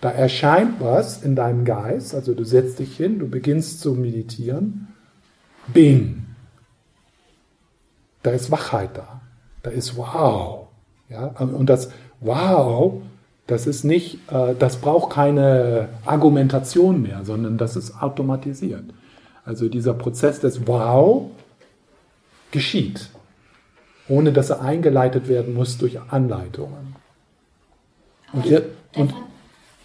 [0.00, 4.88] Da erscheint was in deinem Geist, also du setzt dich hin, du beginnst zu meditieren,
[5.68, 6.26] bing,
[8.22, 9.20] da ist Wachheit da,
[9.62, 10.68] da ist Wow.
[11.08, 11.26] Ja?
[11.26, 13.00] Und das Wow,
[13.46, 18.84] das ist nicht, äh, das braucht keine Argumentation mehr, sondern das ist automatisiert.
[19.44, 21.30] Also dieser Prozess des Wow
[22.50, 23.08] geschieht,
[24.10, 26.96] ohne dass er eingeleitet werden muss durch Anleitungen.
[28.32, 28.64] Und, ihr,
[28.96, 29.14] und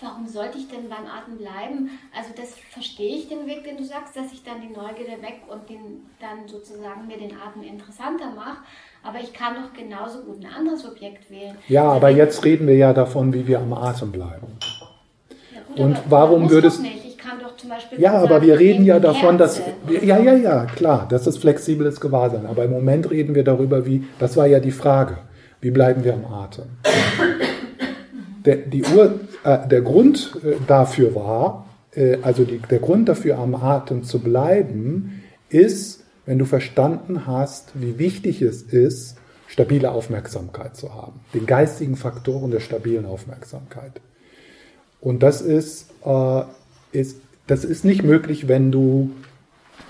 [0.01, 1.89] warum sollte ich denn beim Atmen bleiben?
[2.15, 5.41] Also das verstehe ich den Weg, den du sagst, dass ich dann die Neugierde weg
[5.47, 8.57] und den, dann sozusagen mir den Atem interessanter mache.
[9.03, 11.55] Aber ich kann doch genauso gut ein anderes Objekt wählen.
[11.67, 14.47] Ja, aber jetzt reden wir ja davon, wie wir am Atem bleiben.
[15.53, 17.99] Ja, gut, und warum würdest du kann doch zum Beispiel.
[17.99, 19.61] Ja, aber wir reden ja davon, dass.
[20.01, 22.45] Ja, ja, ja, klar, das ist flexibles Gewahrsein.
[22.45, 24.03] Aber im Moment reden wir darüber, wie.
[24.19, 25.17] Das war ja die Frage.
[25.61, 26.65] Wie bleiben wir am Atem?
[28.45, 31.65] Der, die Ur, äh, der Grund äh, dafür war,
[31.95, 37.71] äh, also die, der Grund dafür, am Atem zu bleiben, ist, wenn du verstanden hast,
[37.73, 39.17] wie wichtig es ist,
[39.47, 41.21] stabile Aufmerksamkeit zu haben.
[41.33, 44.01] Den geistigen Faktoren der stabilen Aufmerksamkeit.
[45.01, 46.41] Und das ist äh,
[46.95, 49.11] ist, das ist nicht möglich, wenn du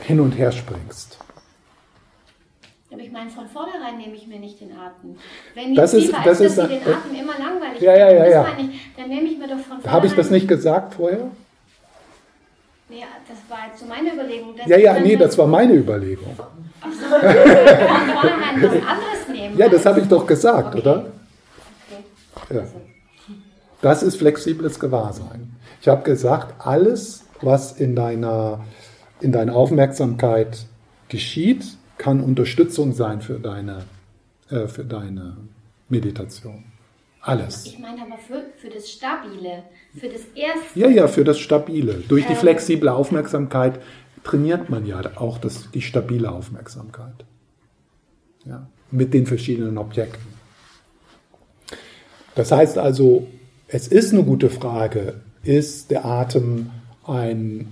[0.01, 1.17] hin und her springst.
[2.91, 5.17] Aber ich meine, von vornherein nehme ich mir nicht den Atem.
[5.53, 8.27] Wenn mir das ist, das ist, dass ich den Atem immer langweilig ja, ja, ja,
[8.27, 8.47] ja.
[8.57, 9.91] Ich, dann nehme ich mir doch von vornherein...
[9.91, 11.29] Habe ich das nicht gesagt vorher?
[12.87, 14.55] Nee, das war jetzt so meine Überlegung.
[14.65, 16.37] Ja, ja, nee, das war meine Überlegung.
[16.81, 19.57] Ach so, von vornherein was anderes nehmen.
[19.57, 20.79] Ja, das habe ich doch gesagt, okay.
[20.79, 21.11] oder?
[22.35, 22.55] Okay.
[22.55, 22.63] Ja.
[23.81, 25.54] Das ist flexibles Gewahrsein.
[25.85, 28.65] Ich habe gesagt, alles, was in deiner,
[29.21, 30.65] in deiner Aufmerksamkeit
[31.09, 33.83] geschieht, kann Unterstützung sein für deine,
[34.49, 35.37] äh, für deine
[35.87, 36.63] Meditation.
[37.21, 37.67] Alles.
[37.67, 39.61] Ich meine aber für, für das Stabile,
[39.95, 40.79] für das Erste.
[40.79, 42.01] Ja, ja, für das Stabile.
[42.07, 42.39] Durch die ähm.
[42.39, 43.79] flexible Aufmerksamkeit
[44.23, 47.25] trainiert man ja auch das, die stabile Aufmerksamkeit.
[48.43, 50.33] Ja, mit den verschiedenen Objekten.
[52.33, 53.27] Das heißt also,
[53.67, 56.71] es ist eine gute Frage, ist der Atem
[57.05, 57.67] ein,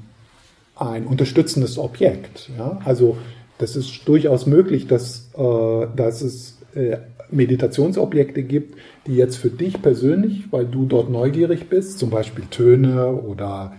[0.76, 2.49] ein unterstützendes Objekt.
[2.57, 2.80] Ja?
[2.86, 3.17] Also
[3.57, 6.97] das ist durchaus möglich, dass, äh, dass es äh,
[7.30, 13.07] Meditationsobjekte gibt, die jetzt für dich persönlich, weil du dort neugierig bist, zum Beispiel Töne
[13.07, 13.74] oder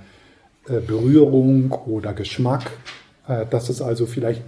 [0.68, 2.70] äh, Berührung oder Geschmack,
[3.28, 4.42] äh, dass es also vielleicht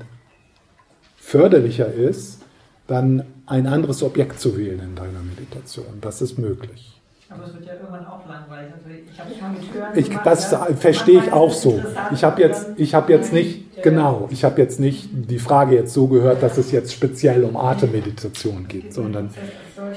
[1.16, 2.40] förderlicher ist,
[2.86, 5.98] dann ein anderes Objekt zu wählen in deiner Meditation.
[6.00, 6.95] Das ist möglich.
[7.28, 8.72] Aber es wird ja irgendwann auch langweilig.
[8.72, 10.66] Also ich habe schon mit Hören ich, gemacht, Das ja.
[10.76, 11.82] verstehe ich auch so.
[12.12, 15.92] Ich habe jetzt, ich habe jetzt nicht, genau, ich habe jetzt nicht die Frage jetzt
[15.92, 19.30] so gehört, dass es jetzt speziell um Atemmeditation geht, sondern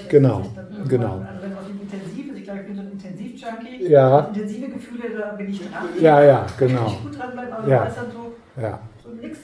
[0.10, 0.44] genau,
[0.88, 1.22] genau.
[1.22, 3.88] Also wenn intensiv ist, ich glaube, ich bin so ein Intensivjunkie.
[3.88, 4.20] Ja.
[4.20, 5.84] Intensive Gefühle, da bin ich dran.
[6.02, 6.88] Ja, ja, genau.
[6.88, 7.82] Ich gut dranbleiben, aber ja.
[7.82, 8.80] weil es dann so, ja.
[9.04, 9.40] so nichts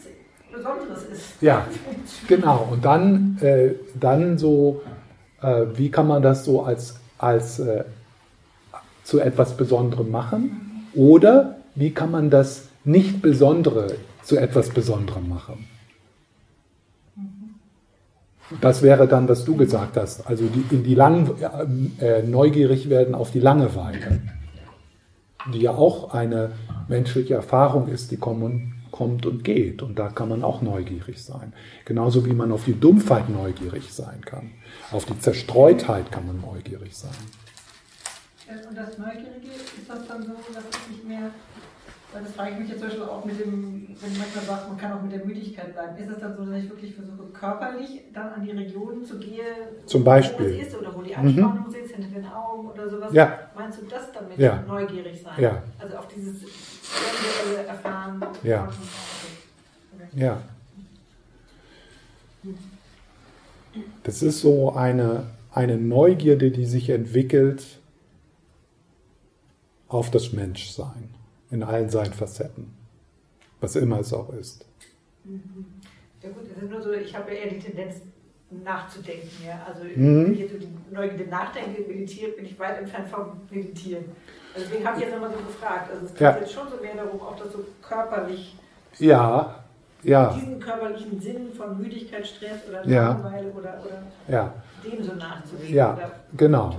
[0.52, 1.42] Besonderes ist.
[1.42, 1.68] Ja,
[2.28, 2.68] genau.
[2.72, 4.82] Und dann, äh, dann so,
[5.44, 7.84] äh, wie kann man das so als als äh,
[9.04, 10.88] zu etwas Besonderem machen?
[10.94, 15.68] Oder wie kann man das Nicht-Besondere zu etwas Besonderem machen?
[18.62, 21.32] Das wäre dann, was du gesagt hast, also die, in die lang,
[22.00, 24.22] äh, neugierig werden auf die Langeweile,
[25.52, 26.52] die ja auch eine
[26.88, 29.82] menschliche Erfahrung ist, die kommen, kommt und geht.
[29.82, 31.52] Und da kann man auch neugierig sein.
[31.84, 34.52] Genauso wie man auf die Dumpfheit neugierig sein kann.
[34.92, 37.12] Auf die Zerstreutheit kann man neugierig sein.
[38.48, 41.30] Und das Neugierige, ist das dann so, dass es nicht mehr,
[42.14, 44.78] weil das frage ich mich jetzt zum Beispiel auch mit dem, wenn manchmal sagt, man
[44.78, 48.04] kann auch mit der Müdigkeit bleiben, ist es dann so, dass ich wirklich versuche, körperlich
[48.14, 50.46] dann an die Regionen zu gehen, zum Beispiel.
[50.46, 51.72] wo es ist oder wo die Anspannung mhm.
[51.72, 53.12] sitzt, hinter den Augen oder sowas?
[53.12, 53.50] Ja.
[53.56, 54.64] Meinst du das damit, ja.
[54.66, 55.34] neugierig sein?
[55.38, 55.64] Ja.
[55.80, 56.46] Also auf dieses
[58.44, 58.72] Ja.
[60.16, 60.42] Ja.
[64.04, 67.80] Das ist so eine, eine Neugierde, die sich entwickelt
[69.88, 71.10] auf das Menschsein
[71.52, 72.74] in allen seinen Facetten,
[73.60, 74.66] was immer es auch ist.
[76.22, 78.02] Ja gut, ist nur so, ich habe ja eher die Tendenz
[78.52, 79.30] nachzudenken.
[79.46, 79.66] Ja?
[79.68, 80.26] Also mhm.
[80.26, 84.06] wenn ich jetzt über die Neugierde nachdenke, meditiert, bin ich weit entfernt vom Meditieren.
[84.54, 85.92] Also deswegen habe ich jetzt nochmal so gefragt.
[85.92, 86.38] Also es geht ja.
[86.38, 88.56] jetzt schon so mehr darum, auch das so körperlich
[89.00, 89.56] ja,
[90.04, 90.34] ja.
[90.34, 93.10] diesen körperlichen Sinn von Müdigkeit, Stress oder ja.
[93.10, 94.54] Langeweile oder, oder ja.
[94.84, 95.76] dem so nachzulegen.
[95.76, 95.98] Ja,
[96.38, 96.76] genau.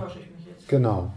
[0.67, 1.11] Genau.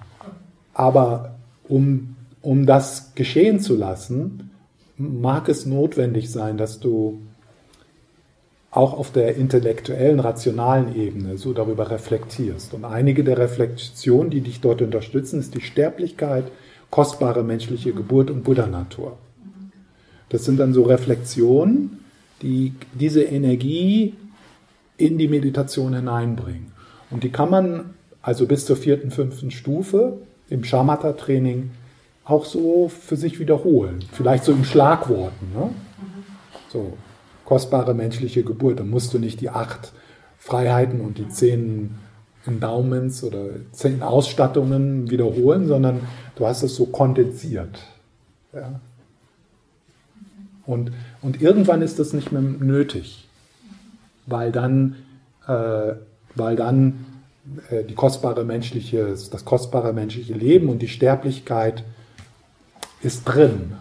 [0.75, 1.35] Aber
[1.69, 4.51] um, um das geschehen zu lassen,
[4.97, 7.23] mag es notwendig sein, dass du
[8.71, 12.73] auch auf der intellektuellen, rationalen Ebene so darüber reflektierst.
[12.73, 16.45] Und einige der Reflexionen, die dich dort unterstützen, ist die Sterblichkeit,
[16.91, 19.17] kostbare menschliche Geburt und Buddha-Natur.
[20.29, 21.99] Das sind dann so Reflexionen,
[22.43, 24.15] die diese Energie
[24.97, 26.73] in die Meditation hineinbringen.
[27.11, 30.19] Und die kann man also bis zur vierten, fünften Stufe
[30.49, 31.71] im Shamatha-Training
[32.25, 34.05] auch so für sich wiederholen.
[34.13, 35.53] Vielleicht so in Schlagworten.
[35.53, 35.71] Ne?
[36.69, 36.97] So,
[37.51, 38.79] kostbare menschliche Geburt.
[38.79, 39.91] Da musst du nicht die acht
[40.39, 41.97] Freiheiten und die zehn
[42.47, 46.03] Endowments oder zehn Ausstattungen wiederholen, sondern
[46.37, 47.81] du hast es so kondensiert.
[48.55, 48.79] Ja?
[50.65, 50.93] Und,
[51.23, 53.29] und irgendwann ist das nicht mehr nötig,
[54.27, 54.95] weil dann,
[55.49, 55.95] äh,
[56.37, 57.05] weil dann
[57.69, 61.83] äh, die kostbare menschliche, das kostbare menschliche Leben und die Sterblichkeit
[63.03, 63.73] ist drin,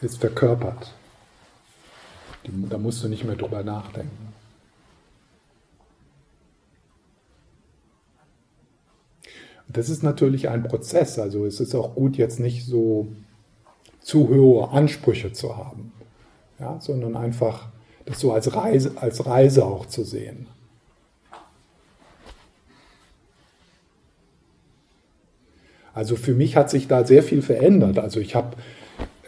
[0.00, 0.92] ist verkörpert.
[2.48, 4.32] Da musst du nicht mehr drüber nachdenken.
[9.68, 13.08] Das ist natürlich ein Prozess, also es ist auch gut, jetzt nicht so
[14.00, 15.92] zu hohe Ansprüche zu haben,
[16.60, 17.68] ja, sondern einfach
[18.04, 20.46] das so als Reise, als Reise auch zu sehen.
[25.92, 27.98] Also für mich hat sich da sehr viel verändert.
[27.98, 28.56] Also ich habe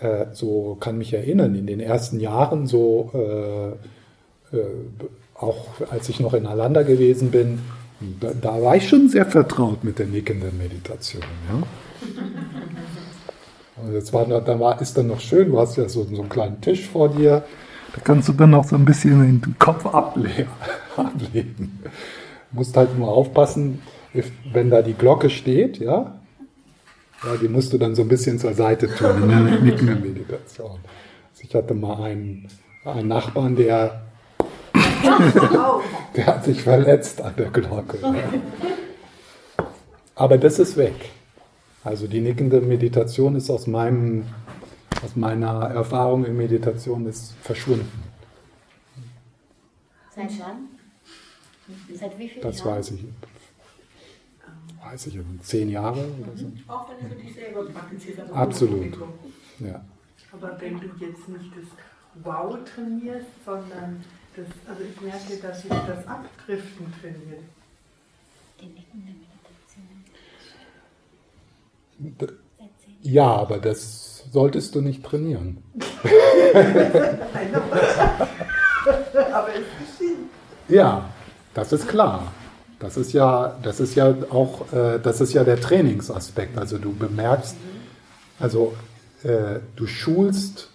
[0.01, 4.65] äh, so kann mich erinnern in den ersten Jahren so äh, äh,
[5.35, 7.61] auch als ich noch in Alanda gewesen bin,
[8.21, 11.23] da, da, war ich schon sehr vertraut mit der nickenden Meditation.
[11.49, 11.63] Ja?
[13.83, 16.29] Und jetzt war, da war, ist dann noch schön, du hast ja so, so einen
[16.29, 17.45] kleinen Tisch vor dir,
[17.95, 20.49] da kannst du dann noch so ein bisschen den Kopf ablegen.
[20.97, 21.79] ablegen.
[22.51, 23.81] Musst halt nur aufpassen,
[24.53, 26.18] wenn da die Glocke steht, ja,
[27.25, 30.79] ja, die musst du dann so ein bisschen zur Seite tun in der nickende Meditation.
[31.31, 32.49] Also ich hatte mal einen,
[32.85, 34.03] einen Nachbarn, der,
[36.17, 37.99] der hat sich verletzt an der Glocke.
[40.15, 40.95] Aber das ist weg.
[41.85, 44.25] Also die nickende Meditation ist aus, meinem,
[45.05, 47.91] aus meiner Erfahrung in Meditation ist verschwunden.
[50.15, 50.69] Seit wann?
[51.95, 52.79] Seit wie viel Das Jahren?
[52.79, 53.05] weiß ich
[54.93, 56.51] weiß ich, zehn Jahre oder so.
[56.67, 58.21] Auch wenn du dich selber praktizierst.
[58.21, 58.99] Also Absolut.
[59.59, 59.85] Ja.
[60.33, 64.03] Aber wenn du jetzt nicht das Wow trainierst, sondern
[64.37, 67.43] das, also ich merke, dass ich das Abdriften trainiere.
[68.61, 69.13] Die nickende
[71.99, 72.39] Meditation.
[73.03, 75.63] Ja, aber das solltest du nicht trainieren.
[79.33, 80.19] aber es geschieht.
[80.69, 81.11] Ja,
[81.55, 82.33] das ist klar.
[82.81, 86.57] Das ist ja, das ist ja auch, äh, das ist ja der Trainingsaspekt.
[86.59, 87.57] Also du bemerkst,
[88.39, 88.75] also
[89.25, 90.69] äh, du schulst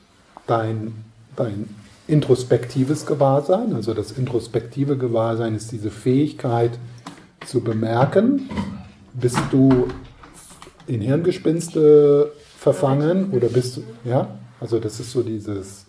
[0.47, 0.93] dein,
[1.35, 1.69] dein
[2.07, 3.73] introspektives Gewahrsein.
[3.73, 6.71] Also das introspektive Gewahrsein ist diese Fähigkeit
[7.45, 8.49] zu bemerken,
[9.13, 9.87] bist du
[10.87, 15.85] in Hirngespinste verfangen oder bist du, ja, also das ist so dieses,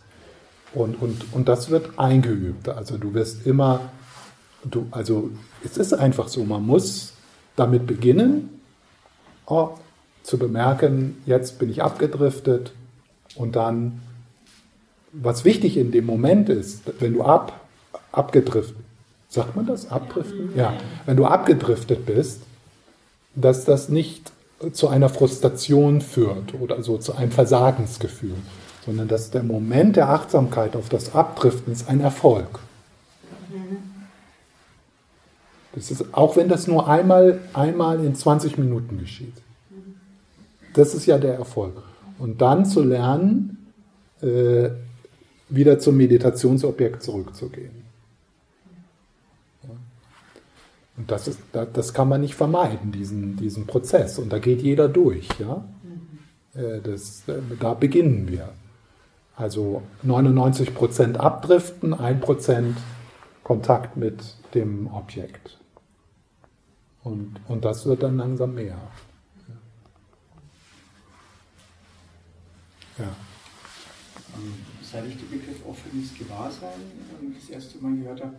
[0.75, 2.69] und, und, und das wird eingeübt.
[2.69, 3.81] Also du wirst immer
[4.71, 5.31] Du, also
[5.65, 7.13] es ist einfach so, man muss
[7.57, 8.61] damit beginnen,
[9.47, 9.71] oh,
[10.23, 12.73] zu bemerken, jetzt bin ich abgedriftet
[13.37, 14.01] und dann,
[15.13, 17.61] was wichtig in dem Moment ist, wenn du ab,
[18.11, 18.77] abgedriftet,
[19.29, 20.51] sagt man das, abdriften?
[20.57, 22.41] Ja, wenn du abgedriftet bist,
[23.35, 24.33] dass das nicht
[24.73, 28.37] zu einer Frustration führt oder so zu einem Versagensgefühl,
[28.87, 32.61] sondern dass der Moment der Achtsamkeit auf das Abdriften ist ein Erfolg.
[35.75, 39.35] Das ist, auch wenn das nur einmal, einmal in 20 Minuten geschieht.
[40.75, 41.83] Das ist ja der Erfolg.
[42.19, 43.73] Und dann zu lernen,
[44.21, 44.71] äh,
[45.49, 47.85] wieder zum Meditationsobjekt zurückzugehen.
[50.97, 51.41] Und das, ist,
[51.73, 54.19] das kann man nicht vermeiden, diesen, diesen Prozess.
[54.19, 55.29] Und da geht jeder durch.
[55.41, 55.65] Ja?
[56.55, 58.51] Äh, das, äh, da beginnen wir.
[59.37, 62.75] Also 99% abdriften, 1%
[63.43, 64.23] Kontakt mit
[64.55, 65.59] dem Objekt.
[67.05, 68.79] Und, und das wird dann langsam mehr.
[72.99, 73.05] Ja.
[74.35, 76.81] Ähm, seit ich den Begriff offenes Gewahrsein
[77.21, 78.37] ähm, das erste Mal gehört habe,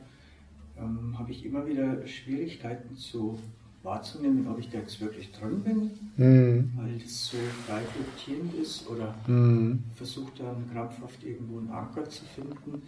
[0.78, 3.40] ähm, habe ich immer wieder Schwierigkeiten zu
[3.84, 6.72] wahrzunehmen, ob ich da jetzt wirklich drin bin, mhm.
[6.76, 7.38] weil das so
[7.68, 9.84] frei flottierend ist oder mhm.
[9.94, 12.82] versucht dann krampfhaft irgendwo einen Anker zu finden.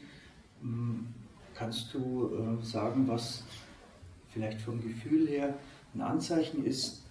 [1.53, 3.43] Kannst du äh, sagen, was
[4.33, 5.53] vielleicht vom Gefühl her
[5.93, 7.01] ein Anzeichen ist,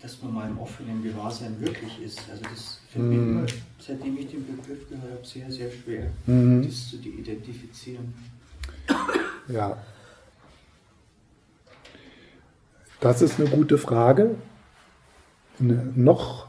[0.00, 2.20] dass man mal im offenen Gewahrsein wirklich ist.
[2.30, 3.46] Also das fällt mir mhm.
[3.78, 6.64] seitdem ich den Begriff gehört habe, sehr, sehr schwer, mhm.
[6.64, 8.14] das zu identifizieren.
[9.48, 9.76] Ja.
[13.00, 14.36] Das ist eine gute Frage.
[15.60, 16.48] Eine noch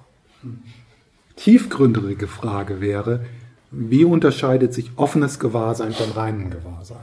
[1.36, 3.26] tiefgründige Frage wäre,
[3.72, 6.98] wie unterscheidet sich offenes Gewahrsein von reinem Gewahrsein?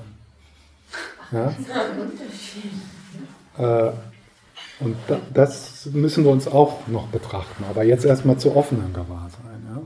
[1.33, 1.47] Ja?
[1.47, 2.73] Das ist ein Unterschied.
[3.59, 3.91] Äh,
[4.79, 4.97] und
[5.33, 7.65] das müssen wir uns auch noch betrachten.
[7.69, 9.67] Aber jetzt erstmal zu offenen Gewahrsein.
[9.69, 9.83] Ja?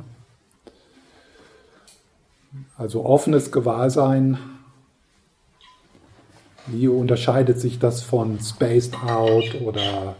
[2.77, 4.39] Also offenes Gewahrsein
[6.67, 10.17] Wie unterscheidet sich das von Spaced Out oder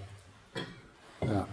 [1.23, 1.47] ja.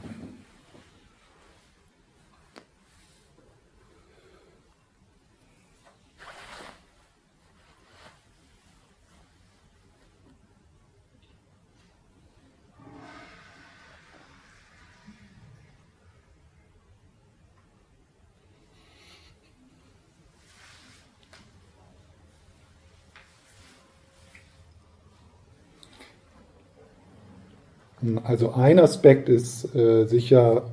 [28.23, 30.63] Also ein Aspekt ist äh, sicher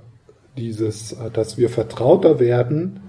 [0.56, 3.00] dieses, äh, dass wir vertrauter werden,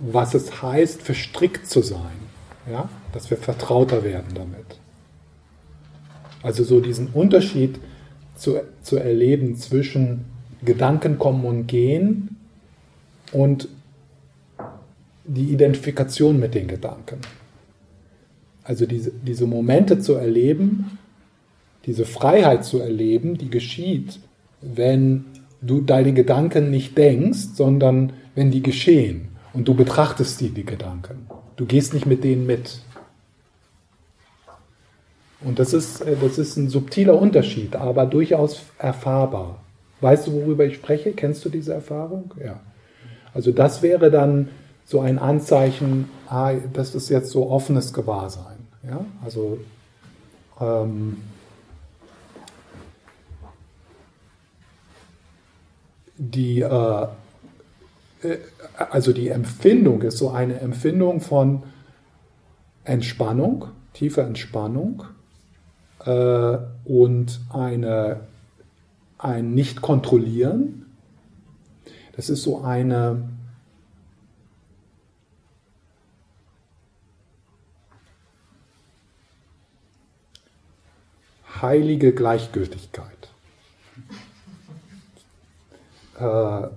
[0.00, 2.18] was es heißt, verstrickt zu sein.
[2.70, 2.88] Ja?
[3.12, 4.78] Dass wir vertrauter werden damit.
[6.42, 7.80] Also so diesen Unterschied
[8.36, 10.26] zu, zu erleben zwischen
[10.62, 12.36] Gedanken kommen und gehen
[13.32, 13.68] und
[15.24, 17.20] die Identifikation mit den Gedanken.
[18.62, 20.98] Also diese, diese Momente zu erleben,
[21.86, 24.20] diese Freiheit zu erleben, die geschieht,
[24.60, 25.26] wenn
[25.60, 31.26] du deine Gedanken nicht denkst, sondern wenn die geschehen und du betrachtest die, die Gedanken.
[31.56, 32.80] Du gehst nicht mit denen mit.
[35.40, 39.60] Und das ist, äh, das ist ein subtiler Unterschied, aber durchaus erfahrbar.
[40.00, 41.12] Weißt du, worüber ich spreche?
[41.12, 42.32] Kennst du diese Erfahrung?
[42.42, 42.60] Ja.
[43.32, 44.48] Also das wäre dann
[44.84, 48.56] so ein Anzeichen, ah, das ist jetzt so offenes Gewahrsein.
[48.86, 49.04] Ja?
[49.24, 49.58] Also
[50.60, 51.18] ähm,
[56.16, 57.06] die, äh,
[58.22, 58.38] äh,
[58.90, 61.62] also die Empfindung ist so eine Empfindung von
[62.84, 65.04] Entspannung, tiefer Entspannung
[66.04, 68.20] äh, und eine,
[69.18, 70.86] ein Nicht-Kontrollieren.
[72.16, 73.28] Das ist so eine
[81.60, 83.13] heilige Gleichgültigkeit
[86.18, 86.68] äh,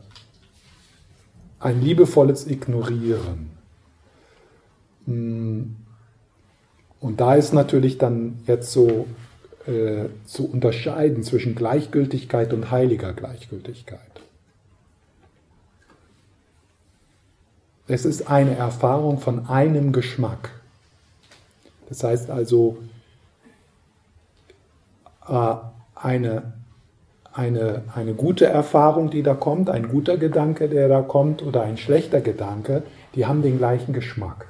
[1.60, 3.52] ein liebevolles Ignorieren.
[5.06, 5.64] Mm.
[7.00, 9.06] Und da ist natürlich dann jetzt so
[9.68, 14.00] äh, zu unterscheiden zwischen Gleichgültigkeit und heiliger Gleichgültigkeit.
[17.88, 20.50] Es ist eine Erfahrung von einem Geschmack.
[21.88, 22.78] Das heißt also,
[25.28, 25.56] äh,
[25.96, 26.57] eine
[27.38, 31.78] eine, eine gute Erfahrung, die da kommt, ein guter Gedanke, der da kommt, oder ein
[31.78, 32.82] schlechter Gedanke,
[33.14, 34.48] die haben den gleichen Geschmack.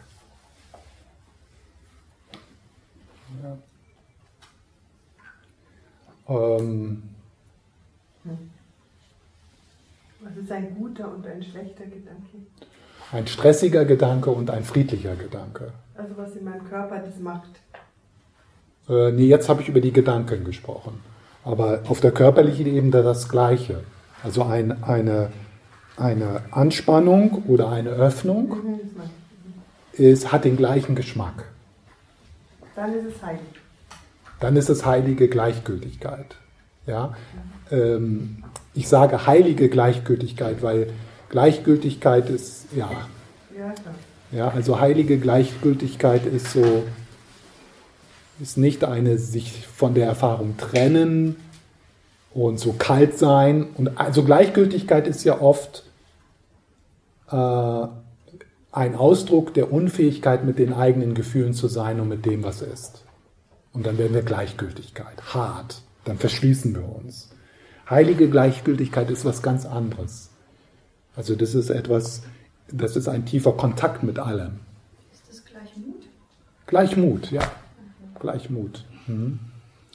[3.43, 3.57] Ja.
[6.29, 7.03] Ähm,
[10.21, 12.37] Was ist ein guter und ein schlechter Gedanke?
[13.11, 15.73] Ein stressiger Gedanke und ein friedlicher Gedanke.
[15.95, 17.49] Also was in meinem Körper das macht.
[18.89, 21.01] Äh, nee, jetzt habe ich über die Gedanken gesprochen.
[21.47, 23.83] Aber auf der körperlichen Ebene das Gleiche.
[24.21, 25.29] Also ein, eine,
[25.95, 28.57] eine Anspannung oder eine Öffnung
[29.93, 31.45] ist, hat den gleichen Geschmack.
[32.75, 33.41] Dann ist es heilig.
[34.41, 36.35] Dann ist es heilige Gleichgültigkeit.
[36.85, 37.15] Ja?
[37.71, 38.43] Ähm,
[38.73, 40.91] ich sage heilige Gleichgültigkeit, weil
[41.29, 42.89] Gleichgültigkeit ist, ja.
[44.31, 46.83] Ja, also heilige Gleichgültigkeit ist so,
[48.39, 51.37] ist nicht eine sich von der Erfahrung trennen
[52.33, 53.67] und so kalt sein.
[53.75, 55.83] Und also Gleichgültigkeit ist ja oft
[57.31, 57.87] äh,
[58.71, 63.03] ein Ausdruck der Unfähigkeit, mit den eigenen Gefühlen zu sein und mit dem, was ist.
[63.73, 65.81] Und dann werden wir Gleichgültigkeit, hart.
[66.05, 67.29] Dann verschließen wir uns.
[67.89, 70.29] Heilige Gleichgültigkeit ist was ganz anderes.
[71.15, 72.21] Also das ist etwas,
[72.71, 74.59] das ist ein tiefer Kontakt mit allem.
[75.11, 76.03] Ist das Gleichmut?
[76.67, 77.41] Gleichmut, ja.
[78.19, 78.85] Gleichmut.
[79.07, 79.39] Mhm.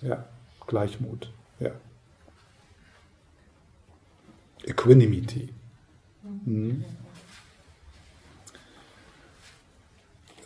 [0.00, 0.24] Ja,
[0.66, 1.30] Gleichmut.
[1.60, 1.70] Ja.
[4.64, 5.48] Equanimity.
[6.44, 6.84] Mhm.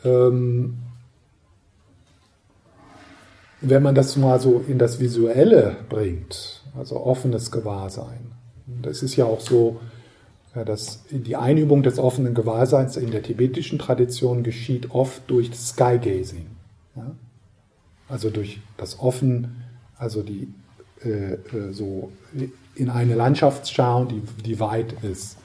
[0.04, 0.78] Ähm,
[3.60, 8.32] wenn man das mal so in das Visuelle bringt, also offenes Gewahrsein,
[8.82, 9.80] das ist ja auch so,
[10.54, 16.46] dass die Einübung des offenen Gewahrseins in der tibetischen Tradition geschieht oft durch Skygazing.
[16.94, 17.14] Ja?
[18.08, 19.64] Also durch das Offen,
[19.98, 20.48] also die
[21.04, 22.12] äh, äh, so
[22.74, 25.36] in eine Landschaft schauen, die, die weit ist.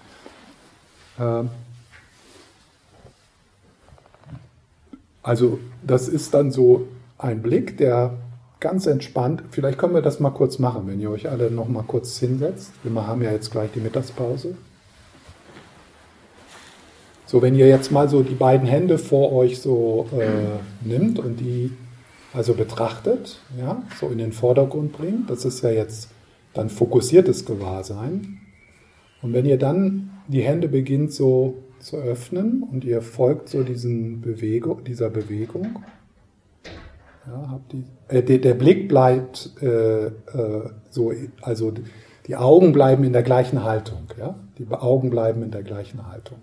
[1.20, 1.50] Ähm,
[5.24, 6.88] also das ist dann so
[7.18, 8.18] ein Blick, der
[8.60, 11.84] ganz entspannt, vielleicht können wir das mal kurz machen, wenn ihr euch alle noch mal
[11.84, 12.72] kurz hinsetzt.
[12.84, 14.56] Wir haben ja jetzt gleich die Mittagspause.
[17.26, 21.38] So, wenn ihr jetzt mal so die beiden Hände vor euch so äh, nimmt und
[21.38, 21.72] die
[22.34, 26.10] also betrachtet, ja, so in den Vordergrund bringt, das ist ja jetzt
[26.54, 28.40] dann fokussiertes Gewahrsein.
[29.22, 34.22] Und wenn ihr dann die Hände beginnt so zu öffnen und ihr folgt so diesen
[34.22, 35.84] Bewegung, dieser Bewegung,
[37.28, 40.12] ja, habt die, äh, der, der, Blick bleibt äh, äh,
[40.90, 41.72] so, also
[42.28, 46.40] die Augen bleiben in der gleichen Haltung, ja, die Augen bleiben in der gleichen Haltung.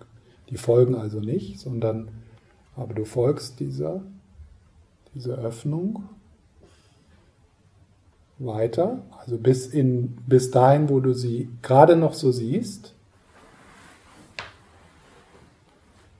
[0.50, 2.08] Die folgen also nicht, sondern
[2.76, 4.02] aber du folgst dieser,
[5.18, 6.04] dieser Öffnung
[8.38, 12.94] weiter, also bis, in, bis dahin, wo du sie gerade noch so siehst.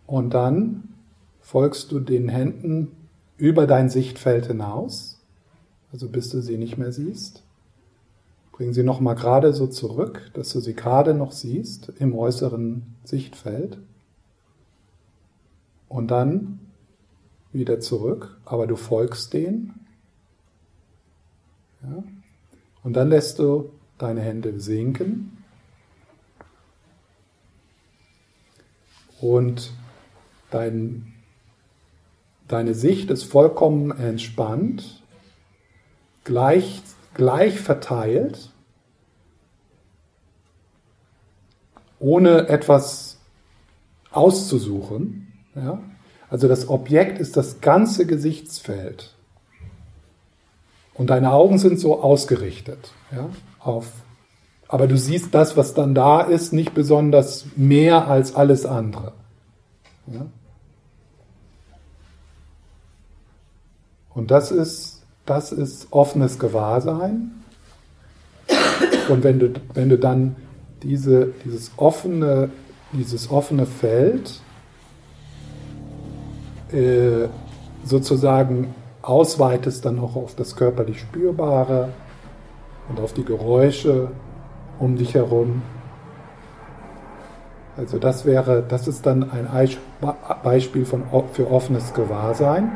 [0.04, 0.94] Und dann
[1.40, 2.90] folgst du den Händen
[3.36, 5.20] über dein Sichtfeld hinaus,
[5.92, 7.44] also bis du sie nicht mehr siehst.
[8.50, 13.78] Bring sie nochmal gerade so zurück, dass du sie gerade noch siehst im äußeren Sichtfeld.
[15.88, 16.58] Und dann
[17.52, 19.86] wieder zurück, aber du folgst denen.
[21.82, 22.02] Ja?
[22.82, 25.44] Und dann lässt du deine Hände sinken.
[29.20, 29.72] Und
[30.50, 31.12] dein,
[32.46, 35.02] deine Sicht ist vollkommen entspannt,
[36.24, 36.82] gleich,
[37.14, 38.52] gleich verteilt,
[41.98, 43.18] ohne etwas
[44.12, 45.32] auszusuchen.
[45.56, 45.82] Ja?
[46.30, 49.14] Also das Objekt ist das ganze Gesichtsfeld.
[50.94, 53.28] Und deine Augen sind so ausgerichtet ja,
[53.60, 53.86] auf.
[54.66, 59.12] Aber du siehst das, was dann da ist, nicht besonders mehr als alles andere.
[60.06, 60.26] Ja?
[64.18, 67.30] Und das ist, das ist offenes Gewahrsein.
[69.08, 70.36] Und wenn du, wenn du dann
[70.82, 72.50] diese, dieses, offene,
[72.92, 74.40] dieses offene Feld
[76.72, 77.28] äh,
[77.84, 81.90] sozusagen ausweitest dann auch auf das körperlich Spürbare
[82.88, 84.08] und auf die Geräusche
[84.78, 85.62] um dich herum.
[87.76, 89.48] Also das wäre, das ist dann ein
[90.42, 92.72] Beispiel von, für offenes Gewahrsein.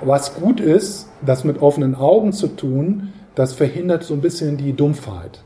[0.00, 4.74] Was gut ist, das mit offenen Augen zu tun, das verhindert so ein bisschen die
[4.74, 5.42] Dumpfheit.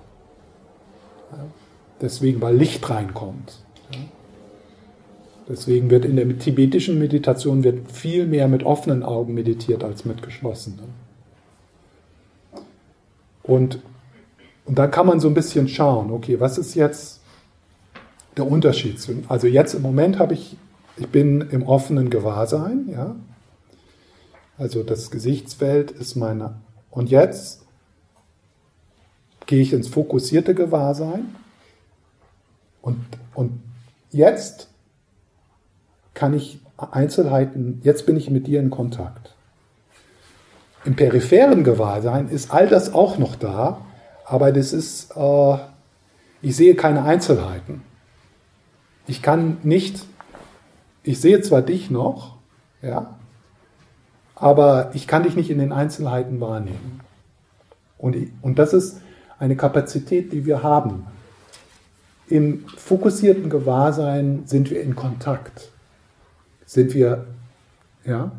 [2.00, 3.65] Deswegen, weil Licht reinkommt.
[5.48, 10.22] Deswegen wird in der tibetischen Meditation wird viel mehr mit offenen Augen meditiert als mit
[10.22, 11.06] geschlossenen.
[13.44, 13.80] Und,
[14.64, 17.20] und da kann man so ein bisschen schauen, okay, was ist jetzt
[18.36, 18.98] der Unterschied?
[19.28, 20.56] Also jetzt im Moment habe ich,
[20.96, 23.14] ich bin im offenen Gewahrsein, ja.
[24.58, 26.56] Also das Gesichtsfeld ist meine.
[26.90, 27.62] Und jetzt
[29.44, 31.34] gehe ich ins fokussierte Gewahrsein.
[32.82, 32.98] Und,
[33.34, 33.60] und
[34.10, 34.68] jetzt
[36.16, 36.58] kann ich
[36.90, 39.34] Einzelheiten, jetzt bin ich mit dir in Kontakt.
[40.84, 43.82] Im peripheren Gewahrsein ist all das auch noch da,
[44.24, 45.56] aber das ist, äh,
[46.42, 47.82] ich sehe keine Einzelheiten.
[49.06, 50.04] Ich kann nicht,
[51.02, 52.36] ich sehe zwar dich noch,
[52.82, 53.16] ja,
[54.34, 57.00] aber ich kann dich nicht in den Einzelheiten wahrnehmen.
[57.98, 59.00] Und, und das ist
[59.38, 61.06] eine Kapazität, die wir haben.
[62.28, 65.70] Im fokussierten Gewahrsein sind wir in Kontakt
[66.66, 67.26] sind wir,
[68.04, 68.32] ja,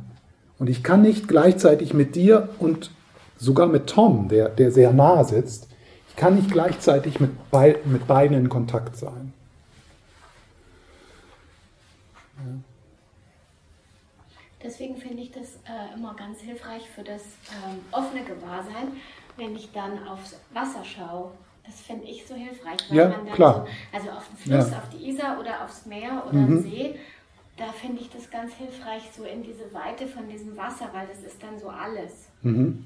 [0.60, 2.92] und ich kann nicht gleichzeitig mit dir und
[3.38, 5.68] sogar mit Tom, der, der sehr nah sitzt,
[6.10, 9.34] ich kann nicht gleichzeitig mit, bei, mit beiden in Kontakt sein.
[12.38, 12.54] Ja.
[14.64, 18.98] Deswegen finde ich das äh, immer ganz hilfreich für das ähm, offene Gewahrsein,
[19.38, 21.32] wenn ich dann aufs Wasser schaue.
[21.64, 23.68] Das finde ich so hilfreich, weil ja, man dann klar.
[23.92, 24.78] so, also auf den Fluss, ja.
[24.78, 26.64] auf die Isar oder aufs Meer oder mhm.
[26.64, 26.96] See,
[27.58, 31.20] da finde ich das ganz hilfreich, so in diese Weite von diesem Wasser, weil das
[31.26, 32.30] ist dann so alles.
[32.44, 32.86] Mhm.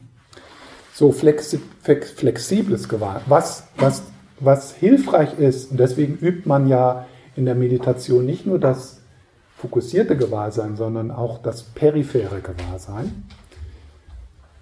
[0.93, 3.22] So flexi flexibles Gewahr.
[3.27, 4.03] Was, was,
[4.39, 9.02] was hilfreich ist, und deswegen übt man ja in der Meditation nicht nur das
[9.57, 13.23] fokussierte Gewahrsein, sondern auch das periphere Gewahrsein.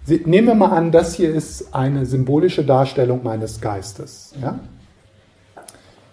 [0.06, 4.34] Nehmen wir mal an, das hier ist eine symbolische Darstellung meines Geistes.
[4.40, 4.58] Ja?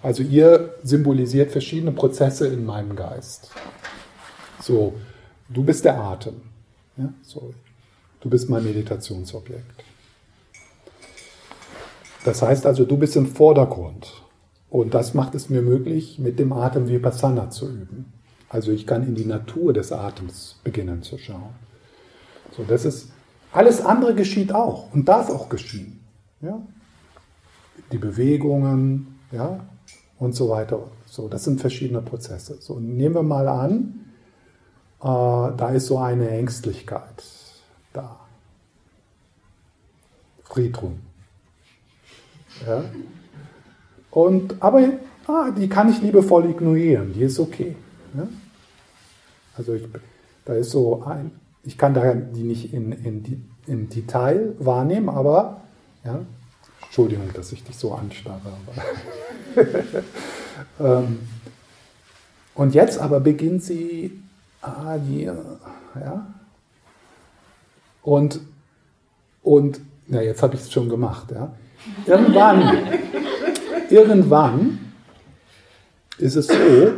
[0.03, 3.51] Also ihr symbolisiert verschiedene Prozesse in meinem Geist.
[4.67, 4.95] So,
[5.47, 6.41] du bist der Atem.
[6.97, 7.53] Ja, so.
[8.19, 9.85] Du bist mein Meditationsobjekt.
[12.25, 14.23] Das heißt also, du bist im Vordergrund.
[14.69, 18.11] Und das macht es mir möglich, mit dem Atem Vipassana zu üben.
[18.49, 21.55] Also ich kann in die Natur des Atems beginnen zu schauen.
[22.57, 23.11] So, das ist,
[23.53, 26.01] alles andere geschieht auch und darf auch geschehen.
[26.41, 26.61] Ja?
[27.93, 29.65] Die Bewegungen, ja,
[30.19, 30.91] und so weiter.
[31.05, 32.57] So, das sind verschiedene Prozesse.
[32.59, 34.06] So, nehmen wir mal an,
[34.99, 37.23] da ist so eine Ängstlichkeit
[37.93, 38.17] da.
[40.43, 40.99] Friedrun.
[42.65, 42.83] Ja?
[44.09, 44.93] Und, aber
[45.27, 47.75] ah, die kann ich liebevoll ignorieren, die ist okay.
[48.15, 48.27] Ja?
[49.55, 49.83] Also ich,
[50.45, 51.31] da ist so ein,
[51.63, 51.93] ich kann
[52.33, 55.61] die nicht in, in, im Detail wahrnehmen, aber
[56.03, 56.21] ja,
[56.83, 58.53] Entschuldigung, dass ich dich so anstarre.
[60.79, 61.19] ähm,
[62.55, 64.19] und jetzt aber beginnt sie,
[64.67, 66.27] ah, die, ja,
[68.07, 68.39] und,
[69.43, 71.51] und, na, jetzt habe ich es schon gemacht, ja.
[72.05, 72.77] Irgendwann,
[73.89, 74.79] irgendwann
[76.17, 76.93] ist es so,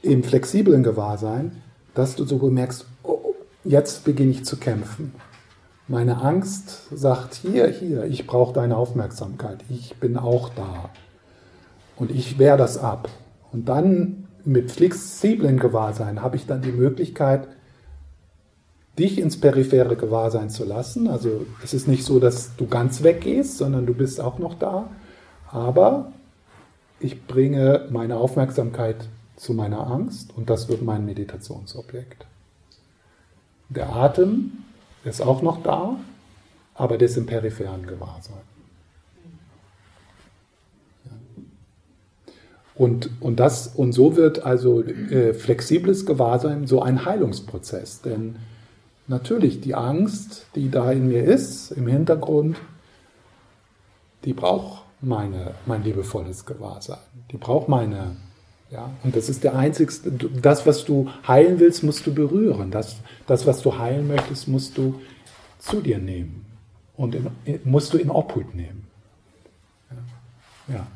[0.00, 1.60] im flexiblen Gewahrsein,
[1.92, 3.34] dass du so bemerkst, oh,
[3.64, 5.14] jetzt beginne ich zu kämpfen.
[5.88, 10.88] Meine Angst sagt, hier, hier, ich brauche deine Aufmerksamkeit, ich bin auch da.
[11.96, 13.10] Und ich wehre das ab.
[13.52, 17.48] Und dann mit flexiblen Gewahrsein habe ich dann die Möglichkeit,
[18.98, 21.08] dich ins periphere Gewahrsein zu lassen.
[21.08, 24.88] Also es ist nicht so, dass du ganz weggehst, sondern du bist auch noch da.
[25.50, 26.12] Aber
[27.00, 32.26] ich bringe meine Aufmerksamkeit zu meiner Angst und das wird mein Meditationsobjekt.
[33.68, 34.52] Der Atem
[35.04, 35.96] ist auch noch da,
[36.74, 38.53] aber ist im peripheren Gewahrsein.
[42.76, 48.02] Und, und, das, und so wird also äh, flexibles Gewahrsein so ein Heilungsprozess.
[48.02, 48.36] Denn
[49.06, 52.56] natürlich die Angst, die da in mir ist, im Hintergrund,
[54.24, 56.98] die braucht meine, mein liebevolles Gewahrsein.
[57.30, 58.16] Die braucht meine,
[58.70, 62.70] ja, und das ist der einzigste, das, was du heilen willst, musst du berühren.
[62.70, 62.96] Das,
[63.26, 65.00] das was du heilen möchtest, musst du
[65.58, 66.44] zu dir nehmen.
[66.96, 67.30] Und in,
[67.64, 68.86] musst du in Obhut nehmen.
[70.68, 70.74] Ja.
[70.74, 70.86] ja.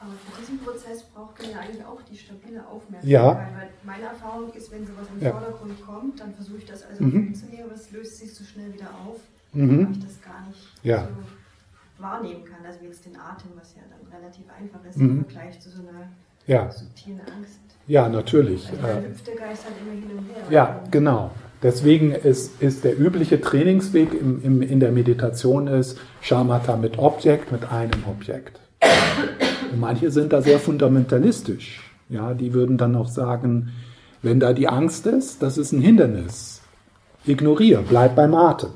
[0.00, 1.04] Aber für diesen Prozess
[1.38, 3.10] braucht ja eigentlich auch die stabile Aufmerksamkeit.
[3.10, 3.34] Ja.
[3.34, 5.30] Weil meine Erfahrung ist, wenn sowas im ja.
[5.32, 7.26] Vordergrund kommt, dann versuche ich das also mhm.
[7.26, 9.20] mitzunehmen, aber es löst sich so schnell wieder auf,
[9.52, 9.86] mhm.
[9.86, 11.08] weil ich das gar nicht ja.
[11.08, 12.64] so wahrnehmen kann.
[12.66, 15.10] Also jetzt den Atem, was ja dann relativ einfach ist mhm.
[15.10, 16.08] im Vergleich zu so einer
[16.46, 16.70] ja.
[16.70, 17.60] subtilen Angst.
[17.86, 18.68] Ja, natürlich.
[18.82, 20.44] Also der Geist halt immer hin und her.
[20.50, 21.30] Ja, genau.
[21.62, 27.50] Deswegen ist, ist der übliche Trainingsweg im, im, in der Meditation ist Shamatha mit Objekt,
[27.50, 28.60] mit einem Objekt.
[29.76, 31.82] Manche sind da sehr fundamentalistisch.
[32.08, 33.72] Ja, die würden dann auch sagen,
[34.22, 36.62] wenn da die Angst ist, das ist ein Hindernis.
[37.26, 38.70] Ignoriere, bleib beim Atem.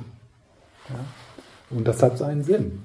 [0.89, 1.77] Ja?
[1.77, 2.83] Und das hat seinen Sinn.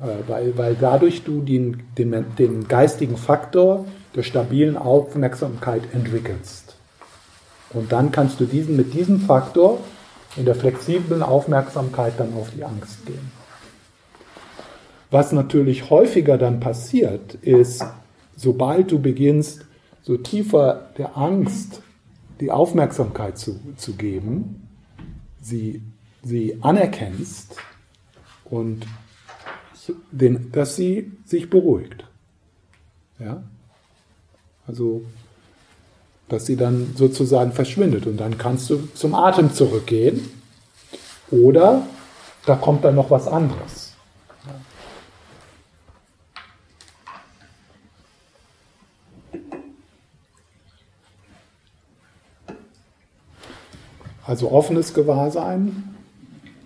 [0.00, 3.84] Äh, weil, weil dadurch du den, den, den geistigen Faktor
[4.14, 6.76] der stabilen Aufmerksamkeit entwickelst.
[7.72, 9.78] Und dann kannst du diesen, mit diesem Faktor
[10.36, 13.39] in der flexiblen Aufmerksamkeit dann auf die Angst gehen.
[15.10, 17.84] Was natürlich häufiger dann passiert, ist,
[18.36, 19.66] sobald du beginnst,
[20.02, 21.82] so tiefer der Angst
[22.40, 24.68] die Aufmerksamkeit zu, zu geben,
[25.40, 25.82] sie,
[26.22, 27.56] sie anerkennst
[28.44, 28.86] und
[30.10, 32.04] den, dass sie sich beruhigt.
[33.18, 33.42] Ja?
[34.66, 35.02] Also,
[36.28, 40.30] dass sie dann sozusagen verschwindet und dann kannst du zum Atem zurückgehen
[41.30, 41.86] oder
[42.46, 43.79] da kommt dann noch was anderes.
[54.26, 55.94] Also offenes Gewahrsein.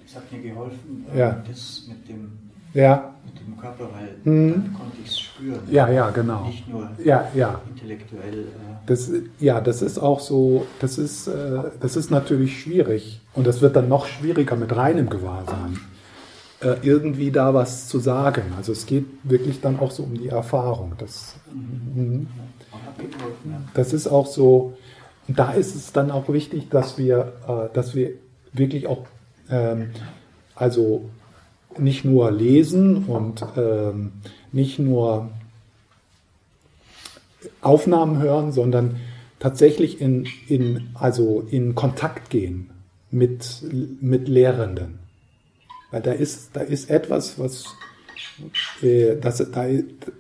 [0.04, 1.42] Das hat mir geholfen, ja.
[1.48, 2.32] das mit dem
[2.74, 3.14] ja.
[3.24, 4.52] mit dem Körper, weil hm.
[4.52, 5.60] dann konnte ich es spüren.
[5.70, 6.46] Ja, ja, genau.
[6.46, 7.60] Nicht nur ja, ja.
[7.68, 8.40] intellektuell.
[8.40, 9.10] Äh das,
[9.40, 13.76] ja, das ist auch so, das ist, äh, das ist natürlich schwierig und das wird
[13.76, 15.80] dann noch schwieriger mit reinem Gewahrsein,
[16.60, 18.42] äh, irgendwie da was zu sagen.
[18.56, 20.92] Also es geht wirklich dann auch so um die Erfahrung.
[20.98, 22.26] Das, mhm.
[23.72, 24.74] das ist auch so,
[25.28, 28.10] da ist es dann auch wichtig, dass wir, äh, dass wir
[28.52, 29.06] wirklich auch,
[29.50, 29.90] ähm,
[30.54, 31.08] also
[31.78, 34.12] nicht nur lesen und ähm,
[34.52, 35.30] nicht nur
[37.60, 39.00] Aufnahmen hören, sondern
[39.38, 42.70] tatsächlich in, in, also in Kontakt gehen
[43.10, 43.62] mit,
[44.00, 44.98] mit Lehrenden.
[45.90, 47.66] Weil da ist, da ist etwas, was
[48.82, 49.66] äh, das, da,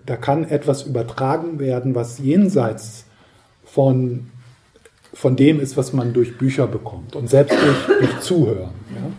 [0.06, 3.06] da kann etwas übertragen werden, was jenseits
[3.64, 4.30] von,
[5.14, 8.74] von dem ist, was man durch Bücher bekommt und selbst durch, durch Zuhören.
[8.94, 9.12] Ja?